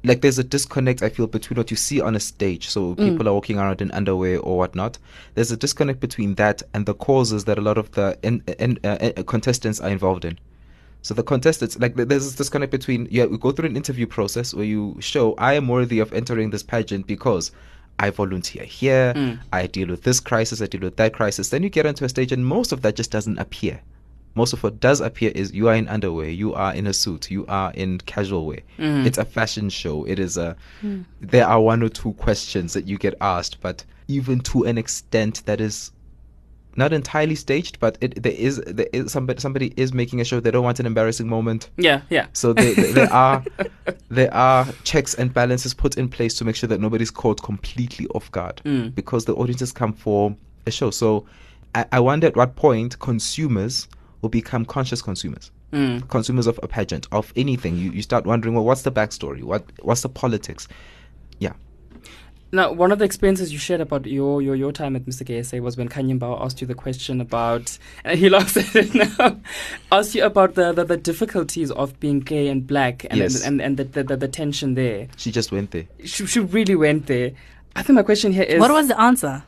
like. 0.05 0.21
There's 0.21 0.39
a 0.39 0.45
disconnect. 0.45 1.03
I 1.03 1.09
feel 1.09 1.27
between 1.27 1.57
what 1.57 1.71
you 1.71 1.77
see 1.77 2.01
on 2.01 2.15
a 2.15 2.21
stage. 2.21 2.69
So 2.69 2.95
people 2.95 3.29
are 3.29 3.33
walking 3.33 3.59
around 3.59 3.81
in 3.81 3.91
underwear 3.93 4.39
or 4.41 4.59
whatnot. 4.59 4.99
There's 5.35 5.51
a 5.51 5.57
disconnect 5.57 6.01
between 6.01 6.35
that 6.37 6.63
and 6.75 6.87
the 6.87 6.95
causes 6.95 7.45
that 7.45 7.59
a 7.59 7.63
lot 7.63 7.79
of 7.79 7.91
the 7.93 8.19
in, 8.23 8.43
in, 8.59 8.79
uh, 8.85 9.11
uh, 9.17 9.23
contestants 9.25 9.81
are 9.81 9.91
involved 9.91 10.25
in. 10.25 10.39
So 11.03 11.13
the 11.15 11.23
contestants, 11.23 11.79
like 11.79 11.97
there's 11.97 12.25
this 12.25 12.35
disconnect 12.35 12.73
between 12.73 13.09
yeah, 13.11 13.27
we 13.27 13.37
go 13.37 13.51
through 13.53 13.69
an 13.69 13.77
interview 13.77 14.07
process 14.07 14.55
where 14.55 14.65
you 14.65 14.97
show 15.01 15.35
I 15.37 15.55
am 15.55 15.69
worthy 15.69 15.99
of 15.99 16.13
entering 16.13 16.51
this 16.51 16.63
pageant 16.63 17.07
because 17.07 17.51
I 17.99 18.11
volunteer 18.11 18.65
here, 18.65 19.13
I 19.53 19.67
deal 19.67 19.89
with 19.89 20.03
this 20.03 20.19
crisis, 20.19 20.61
I 20.63 20.67
deal 20.67 20.81
with 20.81 20.97
that 20.97 21.13
crisis. 21.13 21.51
Then 21.51 21.63
you 21.63 21.69
get 21.69 21.85
onto 21.87 22.05
a 22.05 22.09
stage 22.09 22.33
and 22.33 22.45
most 22.47 22.73
of 22.73 22.83
that 22.83 22.97
just 22.97 23.11
doesn't 23.11 23.39
appear. 23.39 23.81
Most 24.35 24.53
of 24.53 24.63
what 24.63 24.81
does 24.81 25.01
appear 25.01 25.31
is 25.35 25.53
you 25.53 25.69
are 25.69 25.75
in 25.75 25.87
underwear, 25.89 26.29
you 26.29 26.55
are 26.55 26.75
in 26.75 26.87
a 26.87 26.93
suit, 26.93 27.31
you 27.31 27.45
are 27.47 27.73
in 27.73 27.99
casual 27.99 28.47
wear. 28.47 28.61
Mm. 28.79 29.07
It's 29.07 29.19
a 29.19 29.25
fashion 29.25 29.69
show. 29.71 30.05
It 30.05 30.19
is 30.19 30.37
a. 30.37 30.57
Hmm. 30.81 31.03
There 31.21 31.47
are 31.47 31.61
one 31.61 31.83
or 31.83 31.89
two 31.89 32.15
questions 32.15 32.73
that 32.73 32.87
you 32.87 32.99
get 32.99 33.15
asked, 33.21 33.61
but 33.61 33.85
even 34.09 34.41
to 34.41 34.65
an 34.65 34.77
extent 34.77 35.45
that 35.47 35.61
is 35.61 35.93
not 36.77 36.93
entirely 36.93 37.35
staged, 37.35 37.79
but 37.79 37.97
it 38.01 38.23
there 38.23 38.33
is 38.33 38.57
there 38.67 38.89
is 38.93 39.13
somebody 39.13 39.41
somebody 39.41 39.73
is 39.77 39.93
making 39.93 40.21
a 40.21 40.25
show. 40.25 40.41
They 40.41 40.51
don't 40.51 40.65
want 40.65 40.81
an 40.81 40.87
embarrassing 40.87 41.29
moment, 41.29 41.71
yeah, 41.77 42.03
yeah. 42.11 42.27
so 42.33 42.53
they, 42.53 42.75
they, 42.75 42.93
there 42.93 43.13
are 43.13 43.45
there 44.09 44.33
are 44.35 44.67
checks 44.83 45.15
and 45.15 45.33
balances 45.33 45.75
put 45.75 45.97
in 45.97 46.09
place 46.09 46.35
to 46.39 46.45
make 46.45 46.57
sure 46.57 46.69
that 46.69 46.81
nobody's 46.81 47.11
caught 47.11 47.43
completely 47.43 48.07
off 48.09 48.31
guard 48.33 48.61
mm. 48.65 48.95
because 48.95 49.25
the 49.25 49.35
audiences 49.35 49.73
come 49.73 49.93
for 49.93 50.35
a 50.67 50.71
show. 50.71 50.91
So 50.91 51.27
I, 51.75 51.87
I 51.93 52.01
wonder 52.01 52.27
at 52.27 52.37
what 52.37 52.57
point 52.57 52.99
consumers 52.99 53.89
will 54.25 54.31
become 54.31 54.65
conscious 54.65 55.03
consumers. 55.03 55.51
Mm. 55.71 56.09
Consumers 56.09 56.47
of 56.47 56.59
a 56.63 56.67
pageant, 56.67 57.07
of 57.13 57.31
anything, 57.37 57.77
you, 57.77 57.91
you 57.91 58.01
start 58.01 58.25
wondering, 58.25 58.55
well, 58.55 58.65
what's 58.65 58.83
the 58.83 58.91
backstory? 58.91 59.43
What 59.43 59.65
what's 59.83 60.01
the 60.01 60.09
politics? 60.09 60.67
Yeah, 61.41 61.53
Now, 62.53 62.73
one 62.73 62.91
of 62.93 62.99
the 63.01 63.05
experiences 63.05 63.53
you 63.53 63.59
shared 63.59 63.81
about 63.83 64.07
your 64.07 64.41
your, 64.41 64.55
your 64.55 64.73
time 64.73 64.97
at 64.97 65.05
Mr. 65.05 65.25
KSA 65.29 65.61
was 65.61 65.77
when 65.77 65.89
Khanyi 65.91 66.19
Mbau 66.19 66.41
asked 66.43 66.61
you 66.63 66.67
the 66.67 66.75
question 66.75 67.21
about, 67.21 67.77
and 68.05 68.19
he 68.23 68.31
laughs 68.31 68.57
at 68.57 68.75
it 68.75 68.95
now, 68.95 69.41
asked 69.93 70.15
you 70.15 70.25
about 70.25 70.55
the, 70.55 70.73
the, 70.73 70.85
the 70.85 70.97
difficulties 70.97 71.71
of 71.73 71.99
being 72.01 72.21
gay 72.21 72.49
and 72.49 72.67
black 72.67 73.05
and 73.11 73.19
Yes. 73.19 73.45
and, 73.45 73.61
and 73.61 73.77
the, 73.77 73.85
the, 73.85 74.05
the, 74.05 74.17
the 74.17 74.29
tension 74.29 74.75
there. 74.75 75.09
she 75.17 75.31
just 75.31 75.53
went 75.53 75.73
there. 75.73 75.85
She, 76.05 76.25
she 76.27 76.41
really 76.41 76.77
went 76.77 77.07
there. 77.09 77.33
I 77.77 77.83
think 77.83 77.97
my 77.97 78.03
question 78.05 78.33
here 78.33 78.45
is 78.45 78.59
What 78.61 78.71
was 78.71 78.89
the 78.89 78.99
answer? 78.99 79.43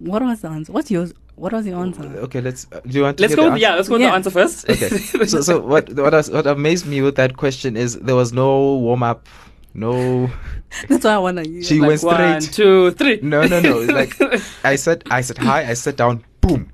What 0.00 0.20
was 0.22 0.40
the 0.42 0.48
answer? 0.48 0.72
What's 0.72 0.90
yours? 0.90 1.14
What 1.36 1.52
was 1.52 1.64
the 1.66 1.72
answer? 1.72 2.02
Okay, 2.02 2.40
let's. 2.40 2.66
Uh, 2.72 2.80
do 2.80 2.96
you 2.98 3.02
want 3.04 3.18
to 3.18 3.22
Let's 3.22 3.34
go. 3.34 3.44
the 3.44 3.50
With, 3.52 3.60
yeah, 3.60 3.74
let's 3.74 3.88
go 3.88 3.94
with 3.94 4.02
Yeah. 4.02 4.08
the 4.10 4.14
answer 4.16 4.30
first. 4.30 4.68
Okay. 4.70 4.88
so, 5.26 5.40
so 5.42 5.60
what 5.60 5.88
what 5.92 6.12
was, 6.12 6.30
what 6.30 6.46
amazed 6.46 6.86
me 6.86 7.02
with 7.02 7.16
that 7.16 7.36
question 7.36 7.76
is 7.76 7.98
there 8.00 8.16
was 8.16 8.32
no 8.32 8.76
warm 8.76 9.02
up, 9.02 9.26
no. 9.74 10.30
That's 10.88 11.04
why 11.04 11.12
I 11.14 11.18
want 11.18 11.36
to 11.38 11.48
use. 11.48 11.66
She 11.68 11.78
Like 11.78 12.02
went 12.02 12.42
straight. 12.42 12.54
two, 12.54 12.90
three. 12.92 13.20
No, 13.22 13.46
no, 13.46 13.60
no. 13.60 13.80
Like 13.80 14.16
I 14.64 14.76
said, 14.76 15.04
I 15.10 15.20
said 15.20 15.36
hi. 15.38 15.68
I 15.68 15.74
sat 15.74 15.96
down. 15.96 16.24
Boom. 16.40 16.72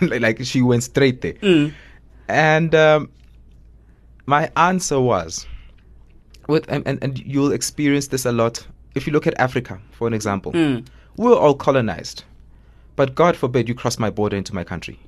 like, 0.00 0.20
like 0.22 0.44
she 0.44 0.62
went 0.62 0.82
straight 0.82 1.20
there. 1.20 1.34
Mm. 1.34 1.72
And 2.28 2.74
um, 2.74 3.10
my 4.26 4.50
answer 4.56 4.98
was, 5.00 5.46
with 6.48 6.64
and, 6.70 6.86
and 6.86 6.98
and 7.04 7.18
you'll 7.18 7.52
experience 7.52 8.08
this 8.08 8.24
a 8.24 8.32
lot 8.32 8.66
if 8.94 9.06
you 9.06 9.12
look 9.12 9.26
at 9.26 9.38
Africa, 9.38 9.78
for 9.92 10.06
an 10.08 10.14
example. 10.14 10.52
Mm. 10.52 10.86
We're 11.16 11.36
all 11.36 11.54
colonized, 11.54 12.24
but 12.96 13.14
God 13.14 13.36
forbid 13.36 13.68
you 13.68 13.74
cross 13.74 13.98
my 13.98 14.10
border 14.10 14.36
into 14.36 14.54
my 14.54 14.64
country. 14.64 14.98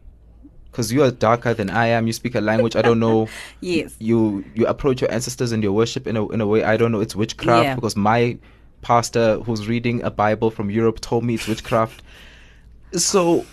Because 0.71 0.93
you 0.93 1.03
are 1.03 1.11
darker 1.11 1.55
than 1.55 1.71
I 1.71 1.87
am, 1.87 2.07
you 2.07 2.13
speak 2.13 2.35
a 2.35 2.41
language 2.41 2.77
I 2.77 2.83
don't 2.83 3.01
know. 3.01 3.29
Yes. 3.61 3.95
you 3.99 4.45
you 4.55 4.67
approach 4.67 5.01
your 5.01 5.11
ancestors 5.11 5.53
and 5.53 5.63
your 5.63 5.73
worship 5.73 6.07
in 6.07 6.17
a 6.17 6.29
in 6.29 6.41
a 6.43 6.47
way 6.47 6.65
I 6.65 6.77
don't 6.77 6.93
know 6.93 7.01
it's 7.01 7.17
witchcraft 7.17 7.65
Yeah. 7.65 7.75
because 7.75 7.97
my 7.97 8.37
pastor 8.83 9.39
who's 9.41 9.67
reading 9.67 10.03
a 10.03 10.11
Bible 10.11 10.51
from 10.51 10.71
Europe 10.71 11.01
told 11.01 11.25
me 11.25 11.35
it's 11.35 11.49
witchcraft. 11.49 12.03
So 12.93 13.47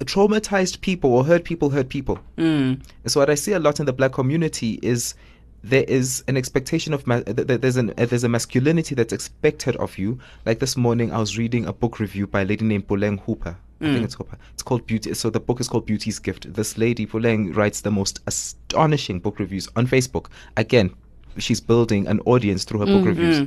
traumatized 0.00 0.80
people 0.80 1.10
or 1.12 1.24
hurt 1.24 1.44
people 1.44 1.70
hurt 1.70 1.88
people. 1.88 2.18
Mm. 2.36 2.82
And 3.02 3.10
so 3.12 3.20
what 3.20 3.30
I 3.30 3.34
see 3.34 3.52
a 3.52 3.58
lot 3.58 3.80
in 3.80 3.86
the 3.86 3.92
black 3.92 4.12
community 4.12 4.78
is 4.82 5.14
there 5.64 5.84
is 5.84 6.22
an 6.28 6.36
expectation 6.36 6.92
of 6.92 7.06
ma- 7.06 7.20
th- 7.20 7.46
th- 7.48 7.60
there's 7.60 7.76
an 7.76 7.90
uh, 7.96 8.04
there's 8.06 8.22
a 8.24 8.28
masculinity 8.28 8.94
that's 8.94 9.12
expected 9.14 9.74
of 9.76 9.96
you. 9.98 10.18
Like 10.44 10.58
this 10.58 10.76
morning, 10.76 11.10
I 11.12 11.18
was 11.18 11.38
reading 11.38 11.64
a 11.66 11.72
book 11.72 11.98
review 12.00 12.26
by 12.26 12.42
a 12.42 12.44
lady 12.44 12.64
named 12.64 12.86
Puleng 12.86 13.18
Hooper. 13.20 13.56
I 13.80 13.84
think 13.86 14.04
it's 14.04 14.14
Hooper. 14.14 14.36
It's 14.52 14.62
called 14.62 14.86
Beauty. 14.86 15.12
So 15.14 15.30
the 15.30 15.40
book 15.40 15.60
is 15.60 15.68
called 15.68 15.84
Beauty's 15.86 16.18
Gift. 16.18 16.52
This 16.54 16.76
lady 16.78 17.06
Puleng 17.06 17.54
writes 17.56 17.80
the 17.80 17.90
most 17.90 18.20
astonishing 18.26 19.20
book 19.20 19.38
reviews 19.38 19.68
on 19.76 19.86
Facebook. 19.86 20.26
Again, 20.56 20.90
she's 21.38 21.60
building 21.60 22.06
an 22.06 22.20
audience 22.26 22.64
through 22.64 22.80
her 22.80 22.86
book 22.86 23.04
reviews. 23.06 23.38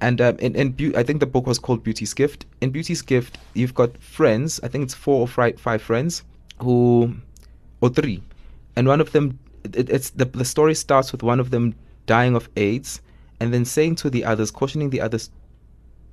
And 0.00 0.20
um, 0.20 0.36
in, 0.40 0.54
in 0.56 0.72
Beau- 0.72 0.92
I 0.98 1.02
think 1.02 1.20
the 1.20 1.26
book 1.26 1.46
was 1.46 1.58
called 1.58 1.82
Beauty's 1.82 2.12
Gift. 2.12 2.44
In 2.60 2.70
Beauty's 2.70 3.02
Gift, 3.02 3.38
you've 3.54 3.74
got 3.74 3.96
friends. 3.98 4.60
I 4.62 4.68
think 4.68 4.84
it's 4.84 4.94
four 4.94 5.20
or 5.20 5.28
five, 5.28 5.58
five 5.58 5.80
friends 5.80 6.22
who, 6.60 7.14
or 7.80 7.88
three, 7.88 8.22
and 8.76 8.86
one 8.86 9.00
of 9.00 9.12
them. 9.12 9.38
It, 9.74 9.90
it's 9.90 10.10
the 10.10 10.24
the 10.24 10.44
story 10.44 10.74
starts 10.74 11.12
with 11.12 11.22
one 11.22 11.40
of 11.40 11.50
them 11.50 11.74
dying 12.06 12.36
of 12.36 12.48
AIDS, 12.56 13.00
and 13.40 13.52
then 13.52 13.64
saying 13.64 13.96
to 13.96 14.10
the 14.10 14.24
others, 14.24 14.50
cautioning 14.50 14.90
the 14.90 15.00
others, 15.00 15.30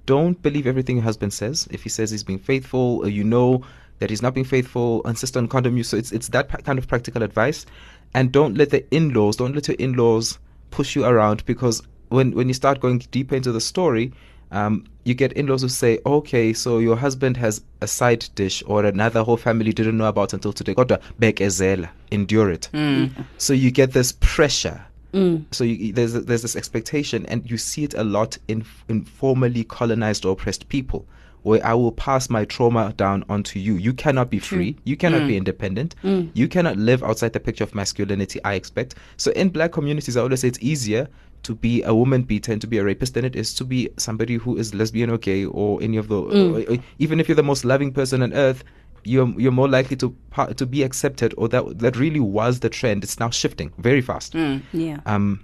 don't 0.06 0.42
believe 0.42 0.68
everything 0.68 0.98
your 0.98 1.04
husband 1.04 1.34
says. 1.34 1.68
If 1.72 1.84
he 1.84 1.90
says 1.90 2.12
he's 2.12 2.24
being 2.24 2.40
faithful, 2.40 3.02
or 3.04 3.10
you 3.10 3.24
know 3.24 3.64
that 4.00 4.10
he's 4.10 4.22
not 4.22 4.34
being 4.34 4.46
faithful, 4.46 5.02
insist 5.04 5.38
on 5.38 5.48
condom 5.48 5.78
use. 5.78 5.90
So 5.90 5.98
it's 5.98 6.12
it's 6.12 6.30
that 6.30 6.64
kind 6.64 6.80
of 6.80 6.88
practical 6.88 7.24
advice, 7.24 7.66
and 8.14 8.32
don't 8.32 8.58
let 8.58 8.70
the 8.70 8.86
in-laws, 8.94 9.38
don't 9.38 9.56
let 9.56 9.68
your 9.68 9.78
in-laws 9.78 10.40
push 10.72 10.96
you 10.96 11.06
around 11.06 11.46
because 11.46 11.82
when 12.10 12.32
when 12.32 12.48
you 12.48 12.54
start 12.54 12.80
going 12.80 13.00
deeper 13.12 13.36
into 13.36 13.52
the 13.52 13.62
story, 13.62 14.12
um, 14.54 14.86
you 15.04 15.14
get 15.14 15.34
in-laws 15.34 15.64
who 15.64 15.70
say, 15.70 16.00
okay, 16.06 16.54
so 16.54 16.78
your 16.78 16.96
husband 16.96 17.36
has 17.38 17.62
a 17.82 17.88
side 17.88 18.30
dish 18.36 18.64
or 18.68 18.86
another 18.86 19.24
whole 19.24 19.36
family 19.36 19.74
didn't 19.74 19.98
know 19.98 20.06
about 20.06 20.34
until 20.34 20.54
today. 20.54 20.76
Kodwa 20.76 21.02
bekezela, 21.20 21.90
endure 22.12 22.52
it. 22.52 22.70
Mm. 22.74 23.12
So 23.38 23.54
you 23.54 23.72
get 23.72 23.92
this 23.92 24.14
pressure. 24.14 24.86
Mm. 25.14 25.46
So 25.52 25.64
you, 25.64 25.92
there's 25.92 26.14
there's 26.14 26.42
this 26.42 26.56
expectation, 26.56 27.26
and 27.26 27.50
you 27.50 27.58
see 27.58 27.84
it 27.84 27.94
a 27.96 28.04
lot 28.04 28.38
in 28.48 28.64
in 28.88 29.04
formerly 29.04 29.64
colonized 29.64 30.26
or 30.26 30.34
oppressed 30.34 30.70
people, 30.70 31.06
where 31.42 31.64
I 31.66 31.74
will 31.74 31.92
pass 31.92 32.30
my 32.30 32.46
trauma 32.46 32.94
down 32.94 33.26
onto 33.30 33.60
you. 33.60 33.76
You 33.76 33.94
cannot 33.94 34.30
be 34.30 34.40
free. 34.40 34.78
You 34.86 34.96
cannot 34.98 35.24
mm. 35.24 35.28
be 35.28 35.38
independent. 35.38 35.96
You 36.34 36.48
cannot 36.48 36.78
live 36.78 37.04
outside 37.04 37.34
the 37.34 37.40
picture 37.40 37.64
of 37.64 37.76
masculinity 37.76 38.40
I 38.44 38.54
expect. 38.54 38.96
So 39.18 39.32
in 39.32 39.50
black 39.50 39.72
communities, 39.72 40.16
I 40.16 40.22
always 40.22 40.42
say 40.42 40.48
it's 40.48 40.60
easier 40.62 41.08
to 41.44 41.54
be 41.56 41.82
a 41.84 41.94
woman 41.94 42.24
beater 42.24 42.52
and 42.52 42.62
to 42.62 42.68
be 42.68 42.78
a 42.78 42.84
rapist 42.84 43.14
than 43.16 43.26
it 43.26 43.36
is 43.36 43.54
to 43.54 43.64
be 43.66 43.90
somebody 43.98 44.36
who 44.36 44.56
is 44.58 44.74
lesbian 44.74 45.10
or 45.10 45.18
gay 45.18 45.46
or 45.46 45.82
any 45.84 45.98
of 45.98 46.08
the 46.08 46.16
or- 46.22 46.62
or 46.72 46.78
even 47.00 47.20
if 47.20 47.28
you're 47.28 47.36
the 47.36 47.44
most 47.44 47.66
loving 47.66 47.92
person 47.92 48.22
on 48.24 48.34
earth 48.34 48.64
you're 49.06 49.28
you're 49.38 49.52
more 49.52 49.68
likely 49.68 49.98
to 49.98 50.16
to 50.56 50.66
be 50.66 50.82
accepted 50.84 51.34
or 51.38 51.50
that 51.50 51.80
that 51.80 51.98
really 51.98 52.22
was 52.22 52.62
the 52.62 52.70
trend. 52.70 53.04
It's 53.04 53.20
now 53.20 53.30
shifting 53.30 53.74
very 53.78 54.02
fast. 54.02 54.34
Yeah. 54.72 55.00
um 55.06 55.42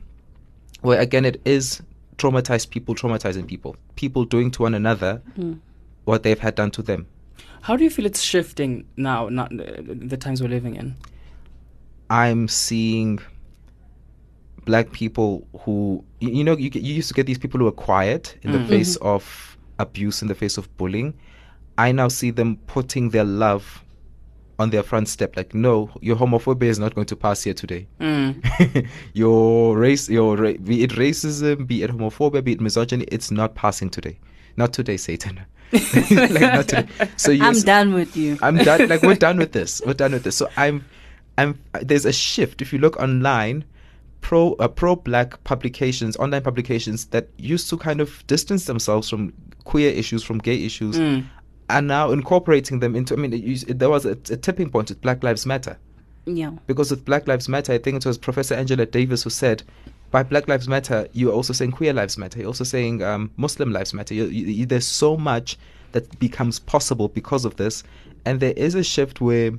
where 0.81 0.99
again 1.01 1.25
it 1.25 1.41
is 1.43 1.81
traumatized 2.17 2.69
people 2.69 2.95
traumatizing 2.95 3.45
people 3.47 3.75
people 3.95 4.23
doing 4.23 4.49
to 4.51 4.61
one 4.61 4.73
another 4.73 5.21
what 6.05 6.23
they've 6.23 6.39
had 6.39 6.55
done 6.55 6.71
to 6.71 6.81
them. 6.81 7.07
How 7.61 7.75
do 7.75 7.83
you 7.83 7.89
feel 7.89 8.05
it's 8.05 8.21
shifting 8.21 8.85
now, 8.95 9.27
not 9.27 9.51
uh, 9.51 9.65
the 9.85 10.15
times 10.15 10.41
we're 10.41 10.47
living 10.47 10.75
in? 10.77 10.95
I'm 12.09 12.47
seeing 12.47 13.19
black 14.69 14.91
people 14.91 15.47
who 15.61 16.05
you, 16.19 16.29
you 16.29 16.43
know 16.43 16.55
you, 16.55 16.69
you 16.71 16.93
used 16.93 17.07
to 17.07 17.15
get 17.15 17.25
these 17.25 17.39
people 17.39 17.59
who 17.59 17.65
are 17.65 17.71
quiet 17.71 18.37
in 18.43 18.51
the 18.51 18.59
mm-hmm. 18.59 18.67
face 18.67 18.97
mm-hmm. 18.97 19.07
of 19.07 19.57
abuse 19.79 20.21
in 20.21 20.27
the 20.27 20.35
face 20.35 20.59
of 20.59 20.65
bullying 20.77 21.11
i 21.79 21.91
now 21.91 22.07
see 22.07 22.29
them 22.29 22.55
putting 22.67 23.09
their 23.09 23.23
love 23.23 23.83
on 24.59 24.69
their 24.69 24.83
front 24.83 25.07
step 25.07 25.35
like 25.35 25.55
no 25.55 25.89
your 26.01 26.15
homophobia 26.15 26.69
is 26.69 26.77
not 26.77 26.93
going 26.93 27.07
to 27.07 27.15
pass 27.15 27.41
here 27.43 27.53
today 27.55 27.87
mm. 27.99 28.87
your 29.13 29.75
race 29.75 30.07
your 30.07 30.37
ra- 30.37 30.59
be 30.63 30.83
it 30.83 30.91
racism 30.91 31.65
be 31.65 31.81
it 31.81 31.89
homophobia 31.89 32.43
be 32.43 32.51
it 32.51 32.61
misogyny 32.61 33.05
it's 33.05 33.31
not 33.31 33.55
passing 33.55 33.89
today 33.89 34.19
not 34.55 34.71
today 34.71 34.97
satan 34.97 35.39
like 35.71 36.41
not 36.41 36.67
today 36.67 36.87
so 37.17 37.31
I'm 37.31 37.59
done 37.61 37.93
with 37.93 38.17
you. 38.17 38.39
I'm 38.41 38.57
done. 38.57 38.87
Like 38.87 39.03
we're 39.03 39.13
done 39.13 39.37
with 39.37 39.51
this. 39.59 39.83
We're 39.85 39.93
done 39.93 40.13
with 40.13 40.23
this. 40.23 40.35
So 40.35 40.49
I'm, 40.57 40.83
I'm. 41.37 41.59
There's 41.79 42.05
a 42.05 42.11
shift. 42.11 42.63
If 42.63 42.73
you 42.73 42.79
look 42.79 42.97
online, 42.97 43.63
pro 44.21 44.53
uh, 44.53 44.67
pro 44.67 44.95
black 44.95 45.43
publications, 45.43 46.15
online 46.17 46.41
publications 46.43 47.05
that 47.07 47.29
used 47.37 47.69
to 47.69 47.77
kind 47.77 48.01
of 48.01 48.25
distance 48.27 48.65
themselves 48.65 49.09
from 49.09 49.33
queer 49.63 49.91
issues, 49.91 50.23
from 50.23 50.37
gay 50.39 50.63
issues, 50.65 50.97
are 51.69 51.81
now 51.81 52.11
incorporating 52.11 52.79
them 52.79 52.95
into. 52.95 53.13
I 53.13 53.17
mean, 53.17 53.33
it, 53.33 53.41
used- 53.43 53.67
there 53.79 53.89
was 53.89 54.05
a, 54.05 54.11
a 54.11 54.37
tipping 54.37 54.69
point 54.69 54.89
with 54.89 55.01
Black 55.01 55.23
Lives 55.23 55.45
Matter 55.45 55.77
Yeah. 56.25 56.51
because 56.67 56.89
with 56.91 57.05
Black 57.05 57.27
Lives 57.27 57.47
Matter, 57.47 57.73
I 57.73 57.77
think 57.77 57.97
it 57.97 58.05
was 58.05 58.17
Professor 58.17 58.55
Angela 58.55 58.85
Davis 58.85 59.23
who 59.23 59.29
said, 59.29 59.63
by 60.11 60.23
Black 60.23 60.47
Lives 60.47 60.67
Matter, 60.67 61.07
you're 61.13 61.31
also 61.33 61.53
saying 61.53 61.71
queer 61.71 61.93
lives 61.93 62.17
matter. 62.17 62.39
You're 62.39 62.47
also 62.47 62.63
saying 62.63 63.03
um, 63.03 63.29
Muslim 63.37 63.71
lives 63.71 63.93
matter. 63.93 64.15
You, 64.15 64.25
you, 64.25 64.45
you- 64.47 64.65
there's 64.65 64.87
so 64.87 65.15
much 65.15 65.57
that 65.91 66.17
becomes 66.19 66.57
possible 66.59 67.07
because 67.09 67.45
of 67.45 67.55
this, 67.57 67.83
and 68.25 68.39
there 68.39 68.53
is 68.53 68.73
a 68.75 68.83
shift 68.83 69.21
where. 69.21 69.51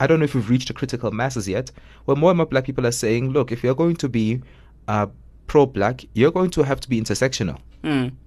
I 0.00 0.06
don't 0.06 0.18
know 0.20 0.24
if 0.24 0.34
we've 0.34 0.48
reached 0.50 0.68
the 0.68 0.74
critical 0.74 1.10
masses 1.10 1.48
yet, 1.48 1.70
where 2.04 2.16
more 2.16 2.30
and 2.30 2.36
more 2.36 2.46
black 2.46 2.64
people 2.64 2.86
are 2.86 2.92
saying, 2.92 3.30
look, 3.30 3.50
if 3.52 3.62
you're 3.64 3.74
going 3.74 3.96
to 3.96 4.08
be 4.08 4.40
uh, 4.86 5.06
pro 5.46 5.66
black, 5.66 6.04
you're 6.14 6.30
going 6.32 6.50
to 6.50 6.62
have 6.62 6.80
to 6.80 6.88
be 6.88 7.00
intersectional. 7.00 7.58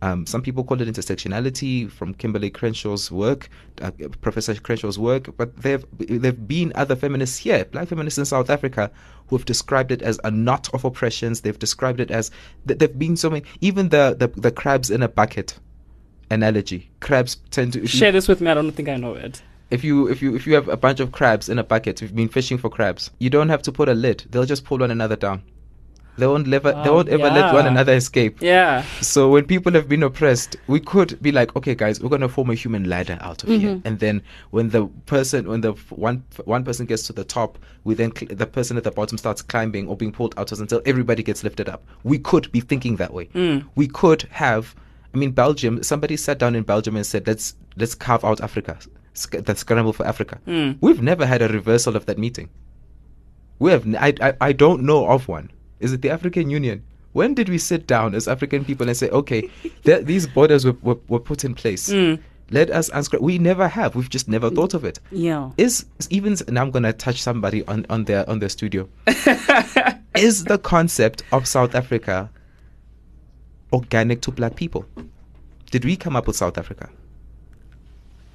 Um, 0.01 0.25
some 0.25 0.41
people 0.41 0.63
call 0.63 0.81
it 0.81 0.87
intersectionality 0.87 1.91
from 1.91 2.15
Kimberlé 2.15 2.51
Crenshaw's 2.51 3.11
work, 3.11 3.49
uh, 3.81 3.91
Professor 4.21 4.55
Crenshaw's 4.55 4.97
work, 4.97 5.35
but 5.37 5.55
there've 5.61 5.85
there've 5.99 6.47
been 6.47 6.71
other 6.73 6.95
feminists 6.95 7.37
here, 7.37 7.65
black 7.65 7.89
feminists 7.89 8.17
in 8.17 8.25
South 8.25 8.49
Africa, 8.49 8.89
who 9.27 9.37
have 9.37 9.45
described 9.45 9.91
it 9.91 10.01
as 10.01 10.19
a 10.23 10.31
knot 10.31 10.69
of 10.73 10.83
oppressions. 10.85 11.41
They've 11.41 11.59
described 11.59 11.99
it 11.99 12.09
as 12.09 12.31
th- 12.65 12.79
there've 12.79 12.97
been 12.97 13.17
so 13.17 13.29
many, 13.29 13.43
even 13.59 13.89
the, 13.89 14.15
the 14.17 14.27
the 14.39 14.51
crabs 14.51 14.89
in 14.89 15.03
a 15.03 15.09
bucket 15.09 15.59
analogy. 16.29 16.89
Crabs 17.01 17.35
tend 17.51 17.73
to 17.73 17.79
if 17.83 17.93
you- 17.93 17.99
Share 17.99 18.11
this 18.11 18.27
with 18.27 18.41
me. 18.41 18.49
I 18.49 18.53
don't 18.53 18.71
think 18.71 18.89
I 18.89 18.95
know 18.95 19.13
it. 19.15 19.41
If 19.71 19.83
you 19.83 20.07
if 20.07 20.21
you 20.21 20.35
if 20.35 20.45
you 20.45 20.53
have 20.53 20.67
a 20.67 20.77
bunch 20.77 20.99
of 20.99 21.11
crabs 21.11 21.49
in 21.49 21.57
a 21.57 21.63
bucket, 21.63 22.01
you've 22.01 22.15
been 22.15 22.29
fishing 22.29 22.57
for 22.57 22.69
crabs. 22.69 23.09
You 23.19 23.29
don't 23.29 23.49
have 23.49 23.61
to 23.63 23.71
put 23.71 23.89
a 23.89 23.93
lid. 23.93 24.25
They'll 24.29 24.45
just 24.45 24.65
pull 24.65 24.79
one 24.79 24.91
another 24.91 25.15
down. 25.15 25.43
They 26.17 26.27
won't 26.27 26.45
never 26.45 26.73
they 26.73 26.89
Oh, 26.89 26.95
won't 26.95 27.09
ever 27.09 27.23
let 27.23 27.53
one 27.53 27.65
another 27.65 27.93
escape. 27.93 28.41
Yeah. 28.41 28.83
So 28.99 29.29
when 29.29 29.45
people 29.45 29.71
have 29.71 29.87
been 29.87 30.03
oppressed, 30.03 30.57
we 30.67 30.81
could 30.81 31.19
be 31.21 31.31
like, 31.31 31.55
okay, 31.55 31.73
guys, 31.73 32.01
we're 32.01 32.09
gonna 32.09 32.27
form 32.27 32.49
a 32.49 32.53
human 32.53 32.83
ladder 32.89 33.17
out 33.21 33.43
of 33.43 33.49
here, 33.49 33.75
mm-hmm. 33.75 33.87
and 33.87 33.97
then 33.99 34.21
when 34.51 34.69
the 34.69 34.87
person, 35.05 35.47
when 35.47 35.61
the 35.61 35.71
one 35.89 36.23
one 36.43 36.65
person 36.65 36.85
gets 36.85 37.03
to 37.07 37.13
the 37.13 37.23
top, 37.23 37.57
we 37.85 37.95
then 37.95 38.13
cl- 38.15 38.35
the 38.35 38.45
person 38.45 38.75
at 38.77 38.83
the 38.83 38.91
bottom 38.91 39.17
starts 39.17 39.41
climbing 39.41 39.87
or 39.87 39.95
being 39.95 40.11
pulled 40.11 40.37
out 40.37 40.51
until 40.51 40.81
everybody 40.85 41.23
gets 41.23 41.43
lifted 41.43 41.69
up. 41.69 41.83
We 42.03 42.19
could 42.19 42.51
be 42.51 42.59
thinking 42.59 42.97
that 42.97 43.13
way. 43.13 43.25
Mm. 43.27 43.65
We 43.75 43.87
could 43.87 44.23
have. 44.31 44.75
I 45.13 45.17
mean, 45.17 45.31
Belgium. 45.31 45.81
Somebody 45.81 46.17
sat 46.17 46.37
down 46.37 46.55
in 46.55 46.63
Belgium 46.63 46.95
and 46.97 47.05
said, 47.05 47.25
let's 47.25 47.55
let's 47.77 47.95
carve 47.95 48.23
out 48.25 48.41
Africa, 48.41 48.77
sc- 49.13 49.43
the 49.43 49.55
scramble 49.55 49.93
for 49.93 50.05
Africa. 50.05 50.39
Hmm. 50.45 50.71
We've 50.81 51.01
never 51.01 51.25
had 51.25 51.41
a 51.41 51.47
reversal 51.47 51.95
of 51.95 52.05
that 52.05 52.17
meeting. 52.17 52.49
We 53.59 53.71
have. 53.71 53.85
n- 53.85 53.97
I, 53.99 54.13
I, 54.21 54.33
I 54.41 54.51
don't 54.53 54.83
know 54.83 55.07
of 55.07 55.27
one. 55.27 55.51
Is 55.79 55.93
it 55.93 56.01
the 56.01 56.09
African 56.09 56.49
Union? 56.49 56.83
When 57.13 57.33
did 57.33 57.49
we 57.49 57.57
sit 57.57 57.87
down 57.87 58.15
as 58.15 58.27
African 58.27 58.63
people 58.63 58.87
and 58.87 58.95
say, 58.95 59.09
okay, 59.09 59.49
th- 59.83 60.05
these 60.05 60.27
borders 60.27 60.65
were, 60.65 60.77
were, 60.81 60.97
were 61.09 61.19
put 61.19 61.43
in 61.43 61.53
place. 61.55 61.91
Hmm. 61.91 62.15
Let 62.53 62.69
us 62.69 62.89
unscrap. 62.89 63.21
We 63.21 63.37
never 63.37 63.67
have. 63.69 63.95
We've 63.95 64.09
just 64.09 64.27
never 64.27 64.49
thought 64.49 64.73
of 64.73 64.83
it. 64.83 64.99
Yeah. 65.09 65.51
Is 65.57 65.85
is 65.99 66.07
even 66.11 66.35
now 66.49 66.63
I'm 66.63 66.71
gonna 66.71 66.91
touch 66.91 67.21
somebody 67.21 67.65
on, 67.65 67.85
on 67.89 68.03
their 68.03 68.29
on 68.29 68.39
their 68.39 68.49
studio. 68.49 68.89
is 70.15 70.43
the 70.43 70.59
concept 70.61 71.23
of 71.31 71.47
South 71.47 71.75
Africa 71.75 72.29
organic 73.71 74.21
to 74.23 74.31
black 74.31 74.55
people? 74.57 74.85
Did 75.71 75.85
we 75.85 75.95
come 75.95 76.17
up 76.17 76.27
with 76.27 76.35
South 76.35 76.57
Africa? 76.57 76.89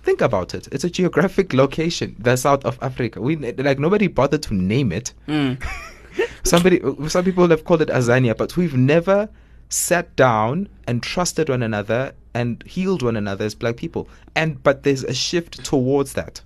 Think 0.07 0.21
about 0.21 0.55
it. 0.55 0.69
It's 0.71 0.85
a 0.85 0.89
geographic 0.89 1.53
location, 1.53 2.15
the 2.17 2.37
south 2.37 2.65
of 2.65 2.79
Africa. 2.81 3.21
We 3.21 3.35
like 3.35 3.81
nobody 3.81 4.07
bothered 4.07 4.41
to 4.45 4.55
name 4.55 4.93
it. 4.93 5.13
Hmm. 5.27 5.55
Somebody, 6.45 6.81
some 7.09 7.25
people 7.25 7.49
have 7.49 7.65
called 7.65 7.83
it 7.83 7.89
Azania, 7.89 8.37
but 8.37 8.57
we've 8.57 8.77
never 8.77 9.29
sat 9.69 10.15
down 10.15 10.69
and 10.87 11.03
trusted 11.03 11.49
one 11.49 11.61
another 11.61 12.13
and 12.35 12.63
healed 12.63 13.03
one 13.03 13.17
another 13.17 13.45
as 13.47 13.57
black 13.57 13.79
people. 13.79 14.09
And 14.37 14.63
but 14.63 14.85
there's 14.85 15.03
a 15.03 15.13
shift 15.13 15.65
towards 15.65 16.13
that, 16.13 16.41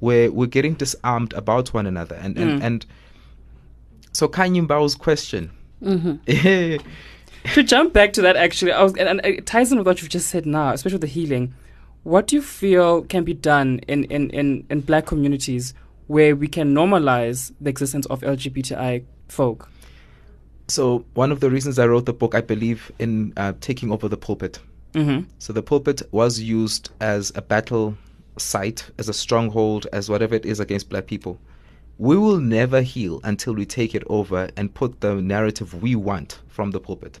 where 0.00 0.32
we're 0.32 0.46
getting 0.46 0.72
disarmed 0.72 1.34
about 1.34 1.74
one 1.74 1.86
another. 1.86 2.14
And 2.14 2.38
and, 2.38 2.60
hmm. 2.60 2.64
and 2.64 2.86
so 4.12 4.26
Khanyi 4.26 4.66
Mbau's 4.66 4.94
question. 4.94 5.50
Mm-hmm. 5.82 6.78
to 7.54 7.62
jump 7.62 7.92
back 7.92 8.14
to 8.14 8.22
that, 8.22 8.36
actually, 8.36 8.72
I 8.72 8.82
was, 8.82 8.96
and, 8.96 9.06
and 9.06 9.20
it 9.22 9.44
ties 9.44 9.70
in 9.70 9.76
with 9.76 9.86
what 9.86 10.00
you've 10.00 10.08
just 10.08 10.30
said 10.30 10.46
now, 10.46 10.72
especially 10.72 10.94
with 10.94 11.02
the 11.02 11.08
healing. 11.08 11.52
What 12.04 12.26
do 12.26 12.36
you 12.36 12.42
feel 12.42 13.02
can 13.02 13.24
be 13.24 13.34
done 13.34 13.80
in, 13.86 14.04
in, 14.04 14.30
in, 14.30 14.66
in 14.68 14.80
black 14.80 15.06
communities 15.06 15.72
where 16.08 16.34
we 16.34 16.48
can 16.48 16.74
normalize 16.74 17.52
the 17.60 17.70
existence 17.70 18.06
of 18.06 18.20
LGBTI 18.20 19.04
folk? 19.28 19.68
So 20.68 21.04
one 21.14 21.30
of 21.30 21.40
the 21.40 21.50
reasons 21.50 21.78
I 21.78 21.86
wrote 21.86 22.06
the 22.06 22.12
book, 22.12 22.34
I 22.34 22.40
believe 22.40 22.90
in 22.98 23.32
uh, 23.36 23.52
taking 23.60 23.92
over 23.92 24.08
the 24.08 24.16
pulpit. 24.16 24.58
Mm-hmm. 24.94 25.28
So 25.38 25.52
the 25.52 25.62
pulpit 25.62 26.02
was 26.10 26.40
used 26.40 26.90
as 27.00 27.32
a 27.34 27.42
battle 27.42 27.96
site, 28.36 28.90
as 28.98 29.08
a 29.08 29.14
stronghold, 29.14 29.86
as 29.92 30.08
whatever 30.08 30.34
it 30.34 30.44
is 30.44 30.60
against 30.60 30.88
black 30.88 31.06
people. 31.06 31.38
We 31.98 32.16
will 32.16 32.38
never 32.38 32.82
heal 32.82 33.20
until 33.22 33.54
we 33.54 33.64
take 33.64 33.94
it 33.94 34.02
over 34.08 34.50
and 34.56 34.74
put 34.74 35.00
the 35.00 35.14
narrative 35.14 35.82
we 35.82 35.94
want 35.94 36.40
from 36.48 36.72
the 36.72 36.80
pulpit. 36.80 37.20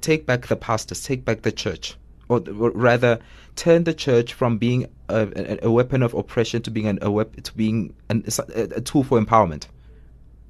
Take 0.00 0.26
back 0.26 0.48
the 0.48 0.56
pastors, 0.56 1.02
take 1.04 1.24
back 1.24 1.42
the 1.42 1.52
church, 1.52 1.96
or, 2.38 2.70
rather, 2.70 3.18
turn 3.56 3.84
the 3.84 3.94
church 3.94 4.34
from 4.34 4.58
being 4.58 4.86
a, 5.08 5.28
a, 5.36 5.66
a 5.66 5.70
weapon 5.70 6.02
of 6.02 6.14
oppression 6.14 6.62
to 6.62 6.70
being 6.70 6.86
an, 6.86 6.98
a 7.02 7.10
wep- 7.10 7.42
to 7.42 7.54
being 7.54 7.94
an, 8.08 8.24
a, 8.54 8.62
a 8.76 8.80
tool 8.80 9.04
for 9.04 9.20
empowerment. 9.20 9.66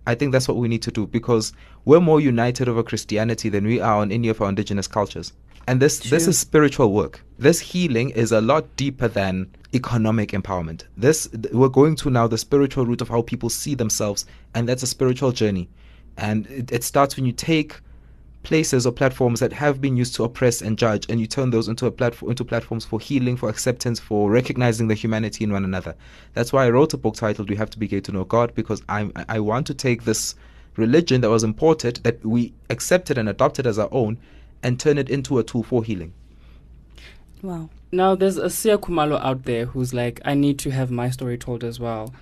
I 0.07 0.15
think 0.15 0.33
that's 0.33 0.49
what 0.49 0.59
we 0.59 0.69
need 0.69 0.83
to 0.83 0.91
do 0.91 1.07
because 1.07 1.53
we're 1.85 2.01
more 2.01 2.21
united 2.21 2.69
over 2.69 2.83
Christianity 2.83 3.49
than 3.49 3.65
we 3.65 3.81
are 3.81 3.97
on 3.97 4.13
any 4.13 4.29
of 4.29 4.41
our 4.41 4.49
indigenous 4.49 4.87
cultures. 4.87 5.33
And 5.67 5.81
this 5.81 5.99
this 6.11 6.29
is 6.29 6.39
spiritual 6.39 6.93
work. 6.93 7.23
This 7.39 7.59
healing 7.59 8.11
is 8.11 8.33
a 8.33 8.43
lot 8.43 8.77
deeper 8.77 9.09
than 9.09 9.51
economic 9.73 10.33
empowerment. 10.33 10.85
This 10.97 11.29
we're 11.53 11.69
going 11.69 11.97
to 11.97 12.11
now 12.11 12.27
the 12.27 12.37
spiritual 12.37 12.85
root 12.85 13.01
of 13.01 13.09
how 13.09 13.23
people 13.23 13.49
see 13.49 13.75
themselves, 13.75 14.27
and 14.55 14.69
that's 14.69 14.83
a 14.83 14.87
spiritual 14.87 15.33
journey. 15.33 15.71
And 16.19 16.47
it, 16.49 16.71
it 16.71 16.85
starts 16.85 17.17
when 17.17 17.25
you 17.25 17.33
take 17.33 17.81
places 18.45 18.87
or 18.87 18.93
platforms 18.93 19.41
that 19.41 19.53
have 19.53 19.81
been 19.81 19.97
used 19.97 20.15
to 20.15 20.25
oppress 20.25 20.63
and 20.63 20.79
judge, 20.79 21.07
and 21.09 21.21
you 21.21 21.27
turn 21.27 21.51
those 21.51 21.67
into 21.67 21.87
a 21.87 21.91
platform 21.91 22.31
into 22.31 22.45
platforms 22.45 22.85
for 22.85 23.01
healing, 23.01 23.37
for 23.37 23.49
acceptance, 23.49 23.99
for 23.99 24.31
recognizing 24.31 24.87
the 24.87 24.95
humanity 24.95 25.43
in 25.43 25.53
one 25.53 25.65
another. 25.65 25.97
That's 26.35 26.53
why 26.53 26.67
I 26.67 26.71
wrote 26.71 26.95
a 26.95 26.97
book 26.99 27.17
titled 27.17 27.51
"We 27.51 27.57
Have 27.57 27.71
to 27.71 27.79
Be 27.79 27.89
Gay 27.89 28.01
to 28.01 28.13
Know 28.13 28.25
God" 28.25 28.55
because 28.55 28.83
I 28.89 29.11
I 29.29 29.41
want 29.41 29.67
to 29.67 29.75
take 29.75 30.05
this 30.05 30.37
religion 30.77 31.21
that 31.23 31.31
was 31.31 31.45
imported, 31.45 31.97
that 32.05 32.25
we 32.25 32.53
accepted 32.71 33.19
and 33.19 33.29
adopted 33.29 33.67
as 33.67 33.79
our 33.79 33.89
own, 33.91 34.19
and 34.63 34.79
turn 34.79 34.99
it 34.99 35.11
into 35.11 35.39
a 35.39 35.43
tool 35.43 35.63
for 35.63 35.83
healing. 35.83 36.13
Wow. 37.43 37.71
Now, 37.93 38.15
there's 38.15 38.39
a 38.39 38.47
Siya 38.47 38.79
Khumalo 38.79 39.21
out 39.23 39.45
there 39.45 39.67
who's 39.67 39.95
like, 39.95 40.21
I 40.25 40.35
need 40.35 40.59
to 40.61 40.71
have 40.71 40.91
my 40.91 41.11
story 41.11 41.39
told 41.39 41.63
as 41.63 41.79
well. 41.79 42.13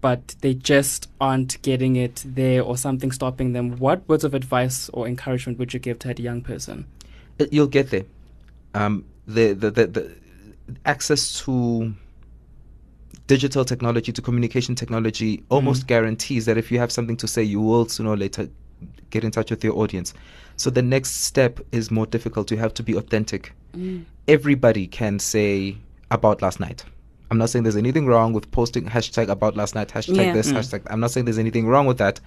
But 0.00 0.34
they 0.40 0.54
just 0.54 1.08
aren't 1.20 1.60
getting 1.62 1.96
it 1.96 2.22
there 2.26 2.62
or 2.62 2.76
something 2.76 3.12
stopping 3.12 3.52
them. 3.52 3.76
What 3.78 4.08
words 4.08 4.24
of 4.24 4.34
advice 4.34 4.88
or 4.90 5.06
encouragement 5.06 5.58
would 5.58 5.74
you 5.74 5.80
give 5.80 5.98
to 6.00 6.08
that 6.08 6.18
young 6.18 6.40
person? 6.40 6.86
Uh, 7.38 7.46
You'll 7.50 7.66
get 7.66 7.90
there. 7.90 8.04
Um, 8.74 9.04
the, 9.26 9.52
the, 9.52 9.70
the, 9.70 9.86
the, 9.86 10.14
access 10.86 11.40
to 11.44 11.92
digital 13.26 13.64
technology, 13.64 14.12
to 14.12 14.22
communication 14.22 14.74
technology, 14.74 15.42
almost 15.50 15.86
guarantees 15.86 16.46
that 16.46 16.56
if 16.56 16.72
you 16.72 16.78
have 16.78 16.90
something 16.90 17.16
to 17.16 17.28
say, 17.28 17.42
you 17.42 17.60
will 17.60 17.86
sooner 17.86 18.10
or 18.10 18.16
later 18.16 18.48
get 19.10 19.24
in 19.24 19.30
touch 19.30 19.50
with 19.50 19.62
your 19.62 19.76
audience. 19.76 20.14
So 20.56 20.70
the 20.70 20.82
next 20.82 21.22
step 21.22 21.60
is 21.72 21.90
more 21.90 22.06
difficult. 22.06 22.50
You 22.50 22.56
have 22.58 22.74
to 22.74 22.82
be 22.82 22.94
authentic. 22.94 23.52
Everybody 24.26 24.86
can 24.86 25.18
say 25.18 25.76
about 26.10 26.42
last 26.42 26.60
night. 26.60 26.84
I'm 27.30 27.38
not 27.38 27.50
saying 27.50 27.62
there's 27.62 27.76
anything 27.76 28.06
wrong 28.06 28.32
with 28.32 28.50
posting 28.50 28.86
hashtag 28.86 29.28
about 29.28 29.56
last 29.56 29.74
night, 29.74 29.88
hashtag 29.88 30.16
Yeah. 30.16 30.32
this, 30.32 30.50
mm. 30.50 30.56
hashtag. 30.56 30.82
I'm 30.90 31.00
not 31.00 31.12
saying 31.12 31.26
there's 31.26 31.38
anything 31.38 31.66
wrong 31.66 31.86
with 31.86 31.98
that, 31.98 32.20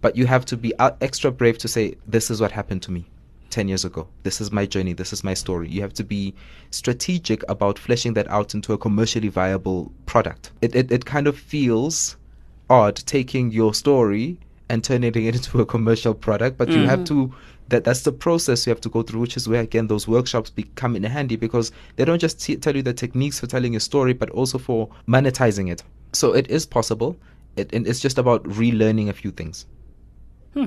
but 0.00 0.16
you 0.16 0.26
have 0.26 0.44
to 0.46 0.56
be 0.56 0.72
extra 0.78 1.32
brave 1.32 1.58
to 1.58 1.68
say 1.68 1.96
this 2.06 2.30
is 2.30 2.40
what 2.40 2.52
happened 2.52 2.82
to 2.82 2.92
me 2.92 3.06
10 3.50 3.68
years 3.68 3.84
ago. 3.84 4.06
This 4.22 4.40
is 4.40 4.52
my 4.52 4.66
journey. 4.66 4.92
This 4.92 5.12
is 5.12 5.24
my 5.24 5.34
story. 5.34 5.68
You 5.68 5.80
have 5.82 5.92
to 5.94 6.04
be 6.04 6.34
strategic 6.70 7.48
about 7.48 7.78
fleshing 7.78 8.14
that 8.14 8.28
out 8.28 8.54
into 8.54 8.72
a 8.72 8.78
commercially 8.78 9.28
viable 9.28 9.92
product. 10.06 10.52
It, 10.62 10.74
it, 10.74 10.92
it 10.92 11.04
kind 11.04 11.26
of 11.26 11.36
feels 11.36 12.16
odd 12.70 12.96
taking 12.96 13.50
your 13.50 13.74
story 13.74 14.38
and 14.68 14.82
turning 14.82 15.14
it 15.14 15.16
into 15.34 15.60
a 15.60 15.66
commercial 15.66 16.14
product, 16.14 16.58
but 16.58 16.68
you 16.68 16.84
have 16.86 17.00
mm. 17.00 17.06
to. 17.06 17.34
That 17.68 17.84
that's 17.84 18.02
the 18.02 18.12
process 18.12 18.66
you 18.66 18.70
have 18.70 18.80
to 18.82 18.88
go 18.90 19.02
through, 19.02 19.20
which 19.20 19.36
is 19.36 19.48
where 19.48 19.62
again 19.62 19.86
those 19.86 20.06
workshops 20.06 20.50
become 20.50 20.96
in 20.96 21.02
handy 21.02 21.36
because 21.36 21.72
they 21.96 22.04
don't 22.04 22.18
just 22.18 22.40
t- 22.40 22.56
tell 22.56 22.76
you 22.76 22.82
the 22.82 22.92
techniques 22.92 23.40
for 23.40 23.46
telling 23.46 23.74
a 23.74 23.80
story, 23.80 24.12
but 24.12 24.28
also 24.30 24.58
for 24.58 24.88
monetizing 25.08 25.70
it. 25.70 25.82
So 26.12 26.34
it 26.34 26.50
is 26.50 26.66
possible. 26.66 27.16
It, 27.56 27.72
and 27.72 27.86
it's 27.86 28.00
just 28.00 28.18
about 28.18 28.44
relearning 28.44 29.08
a 29.08 29.12
few 29.12 29.30
things. 29.30 29.64
Hmm. 30.52 30.66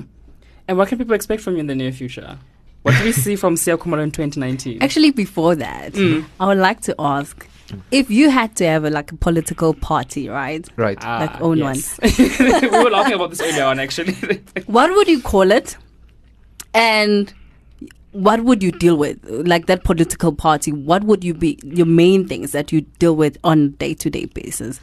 And 0.66 0.76
what 0.76 0.88
can 0.88 0.98
people 0.98 1.14
expect 1.14 1.42
from 1.42 1.54
you 1.54 1.60
in 1.60 1.66
the 1.66 1.74
near 1.74 1.92
future? 1.92 2.38
What 2.82 2.96
do 2.98 3.04
we 3.04 3.12
see 3.12 3.36
from 3.36 3.54
Siya 3.56 3.76
Khumalo 3.76 4.02
in 4.02 4.10
2019? 4.10 4.82
Actually, 4.82 5.10
before 5.10 5.54
that, 5.56 5.92
Mm. 5.92 6.24
I 6.40 6.46
would 6.46 6.58
like 6.58 6.80
to 6.82 6.94
ask 6.98 7.46
if 7.90 8.10
you 8.10 8.30
had 8.30 8.56
to 8.56 8.66
have 8.66 8.84
a, 8.84 8.90
like 8.90 9.12
a 9.12 9.16
political 9.16 9.74
party, 9.74 10.28
right? 10.28 10.66
Right. 10.76 11.02
Like 11.02 11.40
own 11.40 11.60
one. 11.60 11.76
we 12.02 12.68
were 12.68 12.90
laughing 12.90 13.14
about 13.14 13.30
this 13.30 13.40
earlier 13.42 13.64
on, 13.64 13.78
actually. 13.78 14.14
What 14.66 14.90
would 14.90 15.08
you 15.08 15.20
call 15.20 15.50
it? 15.50 15.76
And 16.74 17.32
what 18.12 18.44
would 18.44 18.62
you 18.62 18.72
deal 18.72 18.96
with? 18.96 19.18
Like 19.24 19.66
that 19.66 19.84
political 19.84 20.32
party, 20.32 20.72
what 20.72 21.04
would 21.04 21.24
you 21.24 21.34
be 21.34 21.58
your 21.62 21.86
main 21.86 22.26
things 22.26 22.52
that 22.52 22.72
you 22.72 22.82
deal 22.98 23.16
with 23.16 23.38
on 23.44 23.70
day 23.72 23.94
to 23.94 24.10
day 24.10 24.26
basis? 24.26 24.80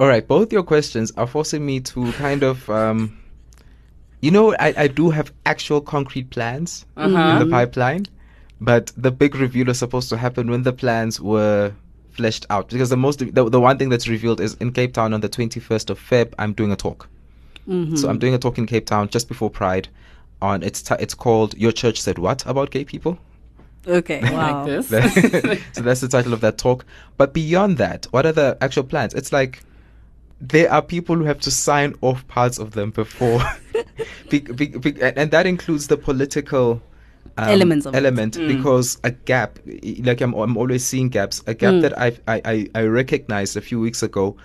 All 0.00 0.08
right, 0.08 0.26
both 0.26 0.52
your 0.52 0.62
questions 0.62 1.12
are 1.16 1.26
forcing 1.26 1.64
me 1.64 1.80
to 1.80 2.12
kind 2.12 2.42
of, 2.42 2.68
um, 2.70 3.18
you 4.20 4.30
know, 4.30 4.54
I, 4.58 4.74
I 4.76 4.88
do 4.88 5.10
have 5.10 5.32
actual 5.46 5.80
concrete 5.80 6.30
plans 6.30 6.86
in 6.96 7.12
the 7.12 7.46
pipeline, 7.50 8.06
but 8.60 8.92
the 8.96 9.10
big 9.10 9.34
reveal 9.34 9.68
is 9.68 9.78
supposed 9.78 10.08
to 10.08 10.16
happen 10.16 10.50
when 10.50 10.62
the 10.62 10.72
plans 10.72 11.20
were 11.20 11.72
fleshed 12.10 12.46
out. 12.50 12.68
Because 12.68 12.90
the 12.90 12.96
most, 12.96 13.20
the, 13.20 13.48
the 13.48 13.60
one 13.60 13.78
thing 13.78 13.90
that's 13.90 14.08
revealed 14.08 14.40
is 14.40 14.54
in 14.54 14.72
Cape 14.72 14.92
Town 14.92 15.14
on 15.14 15.20
the 15.20 15.28
21st 15.28 15.90
of 15.90 16.00
Feb, 16.00 16.34
I'm 16.38 16.52
doing 16.52 16.72
a 16.72 16.76
talk. 16.76 17.08
So 17.96 18.08
I'm 18.08 18.18
doing 18.18 18.34
a 18.34 18.38
talk 18.38 18.58
in 18.58 18.66
Cape 18.66 18.86
Town 18.86 19.08
just 19.08 19.28
before 19.28 19.48
Pride. 19.50 19.88
On 20.42 20.62
it's 20.62 20.82
t- 20.82 20.96
it's 20.98 21.14
called 21.14 21.56
Your 21.56 21.70
Church 21.72 22.00
Said 22.00 22.18
What 22.18 22.44
About 22.46 22.70
Gay 22.70 22.84
People. 22.84 23.16
Okay, 23.86 24.20
wow. 24.32 24.64
like 24.64 24.88
this. 24.88 24.88
so 25.72 25.82
that's 25.82 26.00
the 26.00 26.08
title 26.08 26.32
of 26.32 26.40
that 26.40 26.58
talk. 26.58 26.84
But 27.16 27.32
beyond 27.32 27.78
that, 27.78 28.06
what 28.10 28.26
are 28.26 28.32
the 28.32 28.58
actual 28.60 28.82
plans? 28.82 29.14
It's 29.14 29.32
like 29.32 29.62
there 30.40 30.70
are 30.72 30.82
people 30.82 31.14
who 31.14 31.24
have 31.24 31.38
to 31.40 31.50
sign 31.52 31.94
off 32.00 32.26
parts 32.26 32.58
of 32.58 32.72
them 32.72 32.90
before, 32.90 33.40
be, 34.28 34.40
be, 34.40 34.66
be, 34.66 34.90
and 35.00 35.16
and 35.16 35.30
that 35.30 35.46
includes 35.46 35.86
the 35.86 35.96
political 35.96 36.82
um, 37.38 37.48
Elements 37.48 37.86
of 37.86 37.94
it. 37.94 37.98
element 37.98 38.36
because 38.36 38.98
a 39.04 39.12
gap, 39.12 39.60
like 40.00 40.20
I'm, 40.20 40.34
I'm 40.34 40.56
always 40.56 40.84
seeing 40.84 41.08
gaps. 41.08 41.42
A 41.46 41.54
gap 41.54 41.80
that 41.82 41.96
I've, 41.98 42.20
I, 42.26 42.42
I 42.44 42.68
I 42.74 42.82
recognized 42.82 43.56
a 43.56 43.60
few 43.60 43.78
weeks 43.78 44.02
ago 44.02 44.36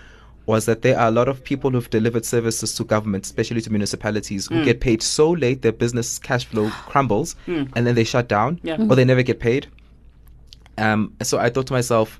was 0.47 0.65
that 0.65 0.81
there 0.81 0.97
are 0.99 1.09
a 1.09 1.11
lot 1.11 1.27
of 1.27 1.43
people 1.43 1.69
who've 1.69 1.89
delivered 1.91 2.25
services 2.25 2.73
to 2.75 2.83
government, 2.83 3.25
especially 3.25 3.61
to 3.61 3.69
municipalities, 3.69 4.47
who 4.47 4.63
get 4.65 4.79
paid 4.79 5.03
so 5.03 5.29
late 5.31 5.61
their 5.61 5.71
business 5.73 6.17
cash 6.17 6.45
flow 6.45 6.69
crumbles, 6.87 7.35
and 7.45 7.69
then 7.85 7.93
they 7.93 8.03
shut 8.03 8.27
down, 8.27 8.59
Yeah. 8.63 8.77
or 8.89 8.95
they 8.95 9.05
never 9.05 9.21
get 9.23 9.39
paid. 9.39 9.67
Um, 10.77 11.13
so 11.21 11.37
I 11.37 11.49
thought 11.49 11.67
to 11.67 11.73
myself, 11.73 12.19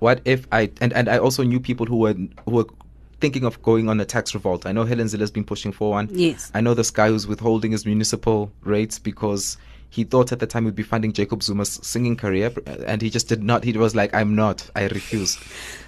what 0.00 0.20
if 0.24 0.46
I 0.52 0.70
and, 0.80 0.92
and 0.92 1.08
I 1.08 1.18
also 1.18 1.42
knew 1.42 1.60
people 1.60 1.86
who 1.86 1.96
were 1.96 2.14
who 2.14 2.50
were 2.50 2.66
thinking 3.20 3.44
of 3.44 3.60
going 3.62 3.88
on 3.88 4.00
a 4.00 4.04
tax 4.04 4.32
revolt. 4.32 4.64
I 4.64 4.70
know 4.72 4.84
Helen 4.84 5.08
Zille's 5.08 5.30
been 5.32 5.44
pushing 5.44 5.72
for 5.72 5.90
one. 5.90 6.08
Yes. 6.12 6.52
I 6.54 6.60
know 6.60 6.72
this 6.74 6.90
guy 6.92 7.08
who's 7.08 7.26
withholding 7.26 7.72
his 7.72 7.84
municipal 7.84 8.52
rates 8.62 8.98
because 9.00 9.58
he 9.90 10.04
thought 10.04 10.32
at 10.32 10.38
the 10.38 10.46
time 10.46 10.64
he'd 10.64 10.74
be 10.74 10.82
funding 10.82 11.12
Jacob 11.12 11.42
Zuma's 11.42 11.80
singing 11.82 12.16
career, 12.16 12.52
and 12.86 13.00
he 13.00 13.10
just 13.10 13.28
did 13.28 13.42
not. 13.42 13.64
He 13.64 13.72
was 13.72 13.94
like, 13.94 14.14
"I'm 14.14 14.34
not. 14.34 14.68
I 14.74 14.86
refuse." 14.88 15.38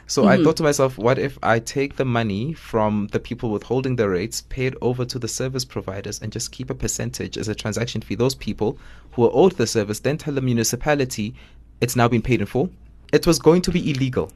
So 0.06 0.26
I 0.26 0.34
mm-hmm. 0.34 0.44
thought 0.44 0.56
to 0.56 0.64
myself, 0.64 0.98
what 0.98 1.20
if 1.20 1.38
I 1.40 1.60
take 1.60 1.94
the 1.94 2.04
money 2.04 2.52
from 2.52 3.06
the 3.12 3.20
people 3.20 3.50
withholding 3.50 3.94
the 3.94 4.08
rates, 4.08 4.40
pay 4.40 4.66
it 4.66 4.74
over 4.80 5.04
to 5.04 5.20
the 5.20 5.28
service 5.28 5.64
providers, 5.64 6.20
and 6.20 6.32
just 6.32 6.50
keep 6.50 6.68
a 6.68 6.74
percentage 6.74 7.38
as 7.38 7.46
a 7.46 7.54
transaction 7.54 8.00
fee? 8.00 8.16
Those 8.16 8.34
people 8.34 8.76
who 9.12 9.24
are 9.24 9.30
owed 9.32 9.52
the 9.52 9.66
service 9.66 10.00
then 10.00 10.18
tell 10.18 10.34
the 10.34 10.40
municipality 10.40 11.34
it's 11.80 11.94
now 11.94 12.08
been 12.08 12.22
paid 12.22 12.40
in 12.40 12.46
full. 12.46 12.70
It 13.12 13.26
was 13.26 13.38
going 13.38 13.62
to 13.62 13.70
be 13.70 13.90
illegal. 13.90 14.32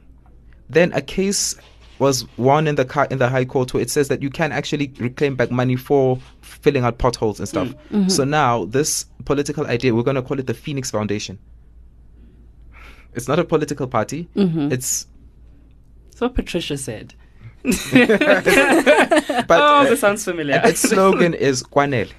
Then 0.69 0.93
a 0.93 1.01
case 1.01 1.55
was 1.99 2.25
won 2.37 2.67
in 2.67 2.75
the 2.75 3.07
in 3.09 3.17
the 3.17 3.29
high 3.29 3.45
court 3.45 3.73
where 3.73 3.81
it 3.81 3.89
says 3.89 4.07
that 4.09 4.21
you 4.21 4.29
can 4.29 4.51
actually 4.51 4.93
reclaim 4.99 5.35
back 5.35 5.51
money 5.51 5.75
for 5.75 6.19
filling 6.41 6.83
out 6.83 6.97
potholes 6.97 7.39
and 7.39 7.47
stuff. 7.47 7.69
Mm. 7.69 7.73
Mm-hmm. 7.73 8.09
So 8.09 8.23
now 8.23 8.65
this 8.65 9.05
political 9.23 9.65
idea, 9.67 9.93
we're 9.95 10.03
going 10.03 10.15
to 10.15 10.21
call 10.21 10.39
it 10.39 10.47
the 10.47 10.53
Phoenix 10.53 10.91
Foundation. 10.91 11.39
It's 13.13 13.27
not 13.27 13.39
a 13.39 13.45
political 13.45 13.87
party. 13.87 14.27
Mm-hmm. 14.35 14.71
It's 14.71 15.07
That's 16.11 16.21
what 16.21 16.35
Patricia 16.35 16.77
said. 16.77 17.13
but 17.63 17.73
oh, 19.49 19.85
this 19.89 20.01
sounds 20.01 20.23
familiar. 20.23 20.61
its 20.63 20.81
slogan 20.81 21.33
is 21.33 21.63
Kwanele. 21.63 22.11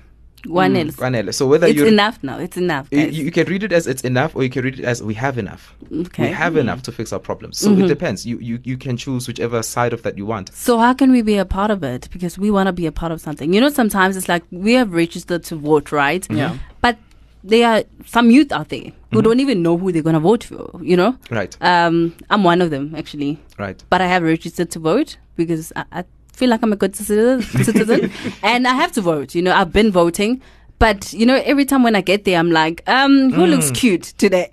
One 0.45 0.77
else. 0.77 0.97
Kwanele. 0.97 1.35
So 1.35 1.47
whether 1.47 1.67
you. 1.67 1.73
It's 1.73 1.81
you 1.81 1.87
enough 1.87 2.23
now. 2.23 2.39
It's 2.39 2.57
enough. 2.57 2.89
you, 2.91 3.07
you 3.07 3.31
can 3.31 3.47
read 3.47 3.63
it 3.63 3.73
as 3.73 3.87
it's 3.87 4.03
enough 4.03 4.37
or 4.37 4.43
you 4.43 4.51
can 4.51 4.63
read 4.65 4.79
it 4.79 4.85
as 4.85 5.03
we 5.03 5.15
have 5.15 5.39
enough. 5.39 5.75
Okay. 5.93 6.29
We 6.29 6.33
have 6.33 6.57
enough 6.57 6.83
to 6.83 6.93
fix 6.93 7.13
our 7.13 7.19
problems. 7.19 7.59
So 7.59 7.71
it 7.73 7.77
mm-hmm. 7.77 7.87
depends. 7.87 8.27
You, 8.27 8.39
you 8.39 8.61
you 8.63 8.77
can 8.77 8.97
choose 8.97 9.27
whichever 9.27 9.63
side 9.63 9.93
of 9.93 10.03
that 10.03 10.17
you 10.17 10.27
want. 10.27 10.55
So 10.55 10.79
how 10.79 10.95
can 10.95 11.11
we 11.11 11.23
be 11.23 11.37
a 11.37 11.45
part 11.45 11.71
of 11.71 11.83
it? 11.83 12.09
Because 12.13 12.39
we 12.39 12.51
want 12.51 12.67
to 12.69 12.73
be 12.73 12.87
a 12.87 12.93
part 12.93 13.13
of 13.13 13.21
something. 13.21 13.53
You 13.53 13.61
know, 13.61 13.71
sometimes 13.71 14.17
it's 14.17 14.29
like 14.29 14.45
we 14.51 14.75
have 14.75 14.93
registered 14.93 15.43
to 15.45 15.57
vote, 15.57 15.91
right? 15.93 16.23
Mm-hmm. 16.23 16.37
Yeah. 16.37 16.59
But 16.81 16.99
there 17.43 17.69
are 17.69 17.85
some 18.05 18.31
youth 18.31 18.53
out 18.53 18.69
there 18.69 18.81
who 18.81 18.91
mm-hmm. 18.91 19.21
don't 19.21 19.41
even 19.41 19.63
know 19.63 19.77
who 19.77 19.93
they're 19.93 20.03
gonna 20.03 20.21
vote 20.21 20.45
for. 20.45 20.81
You 20.83 20.97
know. 20.97 21.17
Right. 21.31 21.57
Um, 21.61 22.15
I'm 22.31 22.45
one 22.45 22.61
of 22.63 22.71
them 22.71 22.95
actually, 22.97 23.41
Right. 23.59 23.83
but 23.91 24.01
I 24.01 24.07
have 24.07 24.23
registered 24.23 24.71
to 24.73 24.79
vote 24.79 25.17
because 25.37 25.73
I, 25.77 25.85
I 25.93 26.05
feel 26.37 26.51
like 26.51 26.63
I'm 26.63 26.73
a 26.73 26.77
good 26.77 26.95
citizen, 26.97 28.13
and 28.43 28.69
I 28.69 28.75
have 28.75 28.93
to 28.93 29.01
vote. 29.01 29.35
You 29.35 29.43
know, 29.43 29.55
I've 29.55 29.73
been 29.73 29.91
voting. 29.91 30.43
But 30.79 31.15
you 31.15 31.25
know, 31.25 31.41
every 31.47 31.65
time 31.65 31.83
when 31.83 31.97
I 31.97 32.03
get 32.03 32.27
there, 32.27 32.39
I'm 32.39 32.51
like, 32.51 32.83
um, 32.87 33.33
who 33.33 33.47
looks 33.47 33.71
cute 33.71 34.03
today? 34.19 34.51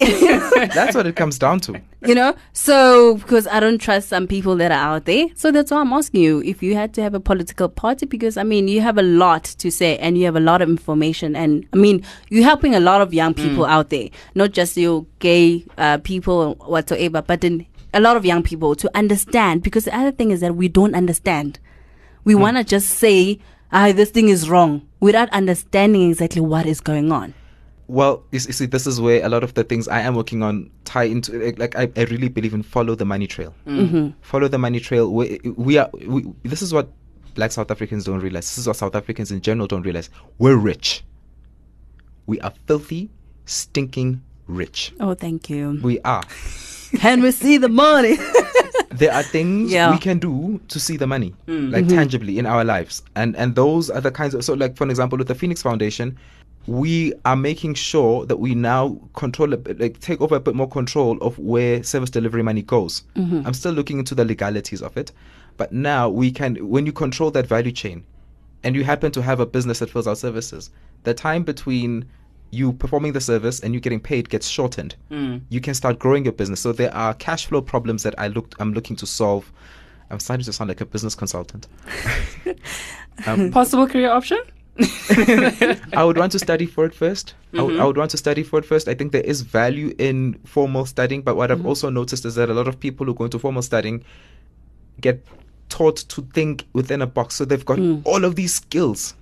That's 0.74 0.96
what 0.96 1.06
it 1.06 1.18
comes 1.18 1.38
down 1.38 1.60
to. 1.62 1.82
you 2.06 2.16
know 2.16 2.36
so 2.52 3.16
because 3.16 3.48
i 3.48 3.62
don't 3.62 3.78
trust 3.80 4.10
some 4.10 4.28
people 4.28 4.58
that 4.58 4.72
are 4.74 4.96
out 4.96 5.06
there 5.06 5.28
so 5.36 5.52
that's 5.52 5.72
why 5.72 5.80
i'm 5.80 5.94
asking 5.94 6.20
you 6.22 6.44
if 6.44 6.62
you 6.62 6.76
had 6.76 6.94
to 6.94 7.02
have 7.02 7.14
a 7.14 7.20
political 7.30 7.70
party 7.70 8.06
because 8.06 8.36
i 8.36 8.44
mean 8.44 8.68
you 8.68 8.82
have 8.82 8.98
a 8.98 9.02
lot 9.02 9.46
to 9.46 9.72
say 9.72 9.98
and 10.00 10.18
you 10.18 10.26
have 10.26 10.36
a 10.36 10.42
lot 10.42 10.62
of 10.62 10.68
information 10.68 11.34
and 11.34 11.66
i 11.72 11.78
mean 11.78 12.04
you're 12.30 12.44
helping 12.44 12.76
a 12.76 12.80
lot 12.82 13.00
of 13.00 13.14
young 13.14 13.34
people 13.34 13.64
out 13.66 13.90
there 13.90 14.10
not 14.36 14.52
just 14.52 14.76
your 14.76 15.06
gay 15.20 15.64
uh, 15.78 15.98
people 16.00 16.56
whatsoever 16.76 17.22
but 17.22 17.40
then 17.40 17.66
a 17.94 18.02
lot 18.02 18.18
of 18.18 18.26
young 18.26 18.44
people 18.44 18.76
to 18.76 18.92
understand 18.98 19.64
because 19.64 19.86
the 19.86 19.96
other 19.98 20.12
thing 20.12 20.30
is 20.32 20.42
that 20.42 20.58
we 20.58 20.68
don't 20.68 20.96
understand 20.96 21.58
we 22.24 22.34
hmm. 22.34 22.42
want 22.42 22.58
to 22.58 22.64
just 22.64 22.90
say 22.90 23.40
ah 23.72 23.92
this 23.92 24.10
thing 24.12 24.30
is 24.30 24.50
wrong 24.50 24.82
without 25.00 25.30
understanding 25.30 26.10
exactly 26.10 26.42
what 26.42 26.66
is 26.66 26.82
going 26.82 27.12
on 27.12 27.34
Well, 27.88 28.24
you 28.32 28.38
s- 28.40 28.48
you 28.48 28.54
see, 28.54 28.66
this 28.66 28.88
is 28.88 29.00
where 29.02 29.20
a 29.26 29.30
lot 29.30 29.44
of 29.44 29.54
the 29.54 29.64
things 29.64 29.88
I 29.92 30.00
am 30.08 30.16
working 30.16 30.42
on 30.42 30.72
tie 30.86 31.04
into. 31.04 31.34
Like, 31.38 31.60
like 31.60 31.76
I, 31.76 31.92
I 32.00 32.06
really 32.06 32.30
believe 32.30 32.54
in 32.56 32.64
follow 32.64 32.96
the 32.96 33.04
money 33.06 33.28
trail. 33.28 33.52
Mm-hmm. 33.68 33.84
Mm-hmm. 33.84 34.06
Follow 34.22 34.48
the 34.48 34.58
money 34.58 34.80
trail. 34.80 35.12
We, 35.12 35.24
eh, 35.36 35.50
we 35.58 35.78
are. 35.78 35.90
We, 36.08 36.24
this 36.48 36.62
is 36.62 36.72
what 36.74 36.88
Black 37.36 37.52
South 37.52 37.70
Africans 37.76 38.06
don't 38.06 38.22
realize. 38.24 38.48
This 38.48 38.58
is 38.58 38.68
what 38.68 38.78
South 38.78 38.96
Africans 38.96 39.32
in 39.36 39.42
general 39.42 39.68
don't 39.68 39.84
realize. 39.84 40.10
We're 40.40 40.56
rich. 40.56 41.04
We 42.26 42.40
are 42.40 42.54
filthy, 42.68 43.12
stinking 43.46 44.24
rich. 44.48 44.94
oh 45.00 45.14
thank 45.14 45.50
you 45.50 45.80
We 45.84 46.00
are. 46.02 46.24
can 46.98 47.22
we 47.22 47.32
see 47.32 47.58
the 47.58 47.70
money 47.70 48.18
there 48.98 49.14
are 49.14 49.24
things 49.24 49.72
Yeah. 49.72 49.92
we 49.92 49.98
can 49.98 50.20
do 50.20 50.60
to 50.68 50.80
see 50.80 50.98
the 50.98 51.08
money 51.08 51.30
hmm. 51.46 51.70
like 51.72 51.86
mm-hmm. 51.86 51.96
tangibly 51.96 52.38
in 52.40 52.46
our 52.46 52.64
lives. 52.64 53.04
And 53.16 53.36
and 53.36 53.56
those 53.56 53.90
are 53.90 54.02
the 54.02 54.12
kinds 54.12 54.34
of 54.34 54.44
so 54.44 54.54
like 54.54 54.78
for 54.78 54.84
an 54.84 54.90
example 54.90 55.18
with 55.18 55.28
the 55.28 55.36
phoenix 55.36 55.62
foundation 55.62 56.18
we 56.66 57.14
are 57.26 57.36
making 57.36 57.74
sure 57.74 58.26
that 58.26 58.38
we 58.38 58.56
now 58.56 58.98
control 59.16 59.52
a 59.52 59.58
bit, 59.58 59.82
like 59.82 60.00
take 60.00 60.22
over 60.22 60.36
a 60.36 60.40
bit 60.40 60.56
more 60.56 60.70
control 60.70 61.18
of 61.18 61.38
where 61.38 61.84
service 61.84 62.10
delivery 62.10 62.42
money 62.42 62.62
goes. 62.62 63.04
Mm-hmm. 63.18 63.46
I'm 63.46 63.54
still 63.54 63.74
looking 63.74 64.00
into 64.00 64.16
the 64.16 64.24
legalities 64.24 64.82
of 64.82 64.96
it 64.96 65.12
but 65.58 65.72
now 65.72 66.10
we 66.10 66.32
can 66.32 66.56
when 66.70 66.86
you 66.86 66.92
control 66.92 67.32
that 67.32 67.48
value 67.48 67.72
chain 67.72 68.04
and 68.64 68.76
you 68.76 68.84
happen 68.84 69.12
to 69.12 69.22
have 69.22 69.40
a 69.40 69.46
business 69.46 69.80
that 69.80 69.90
fills 69.90 70.08
out 70.08 70.18
services 70.18 70.70
the 71.04 71.14
time 71.14 71.44
between 71.44 72.06
you 72.54 72.72
performing 72.74 73.14
the 73.14 73.22
service 73.22 73.60
and 73.62 73.74
you 73.74 73.80
getting 73.80 74.00
paid 74.00 74.30
gets 74.30 74.48
shortened. 74.48 74.96
Mm. 75.12 75.42
You 75.50 75.60
can 75.60 75.74
start 75.74 75.98
growing 76.00 76.24
your 76.26 76.34
business. 76.34 76.60
So 76.62 76.72
there 76.72 76.94
are 76.94 77.14
cash 77.16 77.46
flow 77.48 77.62
problems 77.62 78.04
that 78.04 78.14
I 78.18 78.28
looked 78.28 78.56
I'm 78.60 78.74
looking 78.74 78.96
to 78.98 79.06
solve. 79.08 79.52
I'm 80.12 80.20
starting 80.20 80.46
to 80.46 80.54
sound 80.54 80.68
like 80.68 80.82
a 80.82 80.86
business 80.86 81.16
consultant. 81.16 81.68
um, 83.26 83.52
Possible 83.52 83.88
career 83.88 84.12
option? 84.12 84.40
I 84.80 86.04
would 86.04 86.18
want 86.18 86.32
to 86.32 86.40
study 86.40 86.66
for 86.66 86.86
it 86.86 86.94
1st 86.94 87.34
I, 87.54 87.62
would, 87.62 87.74
Mm-hmm. 87.74 87.82
I 87.82 87.86
would 87.86 87.98
want 87.98 88.12
to 88.12 88.18
study 88.18 88.44
for 88.44 88.60
it 88.60 88.66
first. 88.66 88.88
I 88.88 88.96
think 88.96 89.12
there 89.12 89.22
is 89.22 89.42
value 89.42 89.94
in 89.98 90.40
formal 90.46 90.86
studying, 90.86 91.22
but 91.22 91.36
what 91.36 91.50
Mm-hmm. 91.50 91.62
I've 91.62 91.66
also 91.68 91.90
noticed 91.90 92.26
is 92.26 92.36
that 92.36 92.50
a 92.50 92.54
lot 92.54 92.68
of 92.68 92.80
people 92.80 93.06
who 93.06 93.14
go 93.14 93.24
into 93.26 93.40
formal 93.40 93.62
studying 93.62 94.04
get 95.02 95.24
taught 95.70 95.98
to 95.98 96.22
think 96.34 96.66
within 96.74 97.02
a 97.02 97.08
box. 97.08 97.36
So 97.36 97.46
they've 97.46 97.66
got 97.66 97.78
Mm. 97.80 98.02
all 98.06 98.24
of 98.26 98.36
these 98.36 98.54
skills 98.56 99.16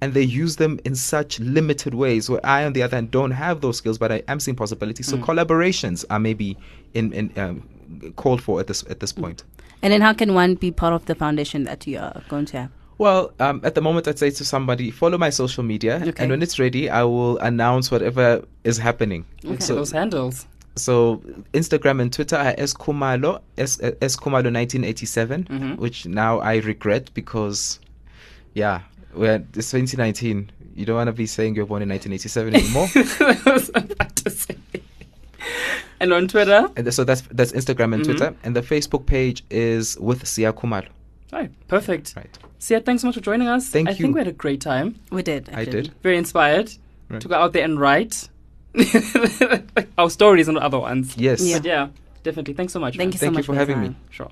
and 0.00 0.12
they 0.14 0.22
use 0.22 0.56
them 0.56 0.78
in 0.84 0.94
such 0.94 1.40
limited 1.40 1.94
ways. 1.94 2.28
Where 2.28 2.44
I, 2.44 2.64
on 2.64 2.72
the 2.74 2.82
other 2.82 2.96
hand, 2.96 3.10
don't 3.10 3.30
have 3.32 3.60
those 3.60 3.78
skills, 3.78 3.98
but 3.98 4.12
I 4.12 4.22
am 4.28 4.40
seeing 4.40 4.56
possibilities. 4.56 5.06
Mm. 5.08 5.10
So 5.10 5.16
collaborations 5.18 6.04
are 6.10 6.18
maybe 6.18 6.56
in, 6.94 7.12
in 7.12 7.32
um, 7.36 7.68
called 8.16 8.42
for 8.42 8.60
at 8.60 8.66
this 8.66 8.82
at 8.84 8.96
Mm. 8.96 9.00
this 9.00 9.12
point. 9.12 9.44
And 9.82 9.92
then 9.92 10.00
how 10.00 10.12
can 10.14 10.34
one 10.34 10.54
be 10.54 10.70
part 10.70 10.92
of 10.94 11.04
the 11.06 11.14
foundation 11.14 11.64
that 11.64 11.86
you 11.86 11.98
are 11.98 12.22
going 12.28 12.46
to 12.46 12.56
have? 12.62 12.70
Well, 12.98 13.32
um, 13.40 13.60
at 13.62 13.74
the 13.74 13.82
moment, 13.82 14.08
I'd 14.08 14.18
say 14.18 14.30
to 14.30 14.44
somebody, 14.44 14.90
follow 14.90 15.18
my 15.18 15.28
social 15.28 15.62
media, 15.62 15.96
Okay. 16.02 16.22
and 16.22 16.30
when 16.30 16.42
it's 16.42 16.58
ready, 16.58 16.88
I 16.88 17.02
will 17.04 17.36
announce 17.38 17.90
whatever 17.90 18.42
is 18.64 18.78
happening. 18.78 19.26
Okay. 19.44 19.58
So, 19.60 19.74
Those 19.74 19.92
handles. 19.92 20.46
so 20.76 21.22
Instagram 21.52 22.00
and 22.00 22.10
Twitter 22.10 22.36
are 22.36 22.54
eskumalo 22.54 23.40
s 23.58 23.76
eskumalo 24.00 24.50
1987, 24.50 25.44
Mhm. 25.44 25.76
which 25.78 26.06
now 26.06 26.38
I 26.40 26.56
regret 26.56 27.10
because, 27.12 27.80
yeah, 28.54 28.80
we're 29.16 29.44
it's 29.54 29.70
2019. 29.70 30.50
You 30.74 30.84
don't 30.86 30.96
want 30.96 31.08
to 31.08 31.12
be 31.12 31.26
saying 31.26 31.54
you're 31.56 31.66
born 31.66 31.82
in 31.82 31.88
1987 31.88 32.54
anymore. 32.54 32.88
I 33.46 33.52
was 33.52 33.70
about 33.74 34.16
to 34.16 34.30
say. 34.30 34.56
And 36.00 36.12
on 36.12 36.28
Twitter? 36.28 36.68
and 36.76 36.92
so 36.92 37.04
that's 37.04 37.22
that's 37.30 37.52
Instagram 37.52 37.94
and 37.94 38.02
Mhm. 38.02 38.06
Twitter, 38.06 38.34
and 38.44 38.54
the 38.54 38.60
Facebook 38.62 39.06
page 39.06 39.42
is 39.50 39.96
with 39.98 40.24
Siya 40.24 40.52
Khumalo. 40.52 40.88
Right, 41.32 41.50
perfect. 41.68 42.14
Right. 42.16 42.38
Siya, 42.60 42.84
thanks 42.84 43.02
so 43.02 43.08
much 43.08 43.14
for 43.16 43.22
joining 43.22 43.48
us. 43.48 43.68
Thank 43.68 43.88
I 43.88 43.92
you. 43.92 43.96
think 43.98 44.14
we 44.14 44.20
had 44.20 44.28
a 44.28 44.32
great 44.32 44.60
time. 44.60 44.96
We 45.10 45.22
did. 45.22 45.48
I 45.54 45.64
did. 45.64 45.92
Very 46.02 46.18
inspired 46.18 46.72
Right. 47.08 47.20
to 47.22 47.28
go 47.28 47.34
out 47.36 47.52
there 47.52 47.64
and 47.64 47.80
write 47.80 48.28
our 49.98 50.10
stories 50.10 50.48
and 50.48 50.58
other 50.58 50.78
ones. 50.78 51.16
Yes. 51.16 51.40
Yeah. 51.42 51.56
But 51.58 51.64
yeah, 51.66 51.88
definitely. 52.22 52.54
Thanks 52.54 52.72
so 52.72 52.80
much. 52.80 52.96
Thank 52.96 53.08
man. 53.08 53.12
you 53.12 53.18
so 53.18 53.26
Thank 53.26 53.32
you 53.34 53.38
much 53.38 53.46
for 53.46 53.52
your 53.54 53.60
having 53.60 53.80
me. 53.80 53.96
Sure. 54.10 54.30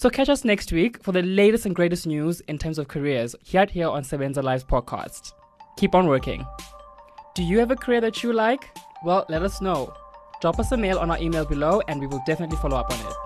So 0.00 0.08
catch 0.08 0.28
us 0.28 0.44
next 0.44 0.70
week 0.70 1.02
for 1.02 1.10
the 1.10 1.22
latest 1.22 1.66
and 1.66 1.74
greatest 1.74 2.06
news 2.06 2.40
in 2.42 2.56
terms 2.56 2.78
of 2.78 2.86
careers 2.86 3.34
here 3.42 3.62
at 3.62 3.70
here 3.70 3.88
on 3.88 4.04
Sebenza 4.04 4.40
Lives 4.40 4.62
podcast. 4.62 5.32
Keep 5.76 5.96
on 5.96 6.06
working. 6.06 6.46
Do 7.34 7.42
you 7.42 7.58
have 7.58 7.72
a 7.72 7.76
career 7.76 8.00
that 8.02 8.22
you 8.22 8.32
like? 8.32 8.70
Well, 9.04 9.26
let 9.28 9.42
us 9.42 9.60
know. 9.60 9.92
Drop 10.40 10.60
us 10.60 10.70
a 10.70 10.76
mail 10.76 11.00
on 11.00 11.10
our 11.10 11.18
email 11.18 11.44
below 11.44 11.82
and 11.88 11.98
we 12.00 12.06
will 12.06 12.22
definitely 12.28 12.58
follow 12.58 12.76
up 12.76 12.92
on 12.92 13.00
it. 13.00 13.16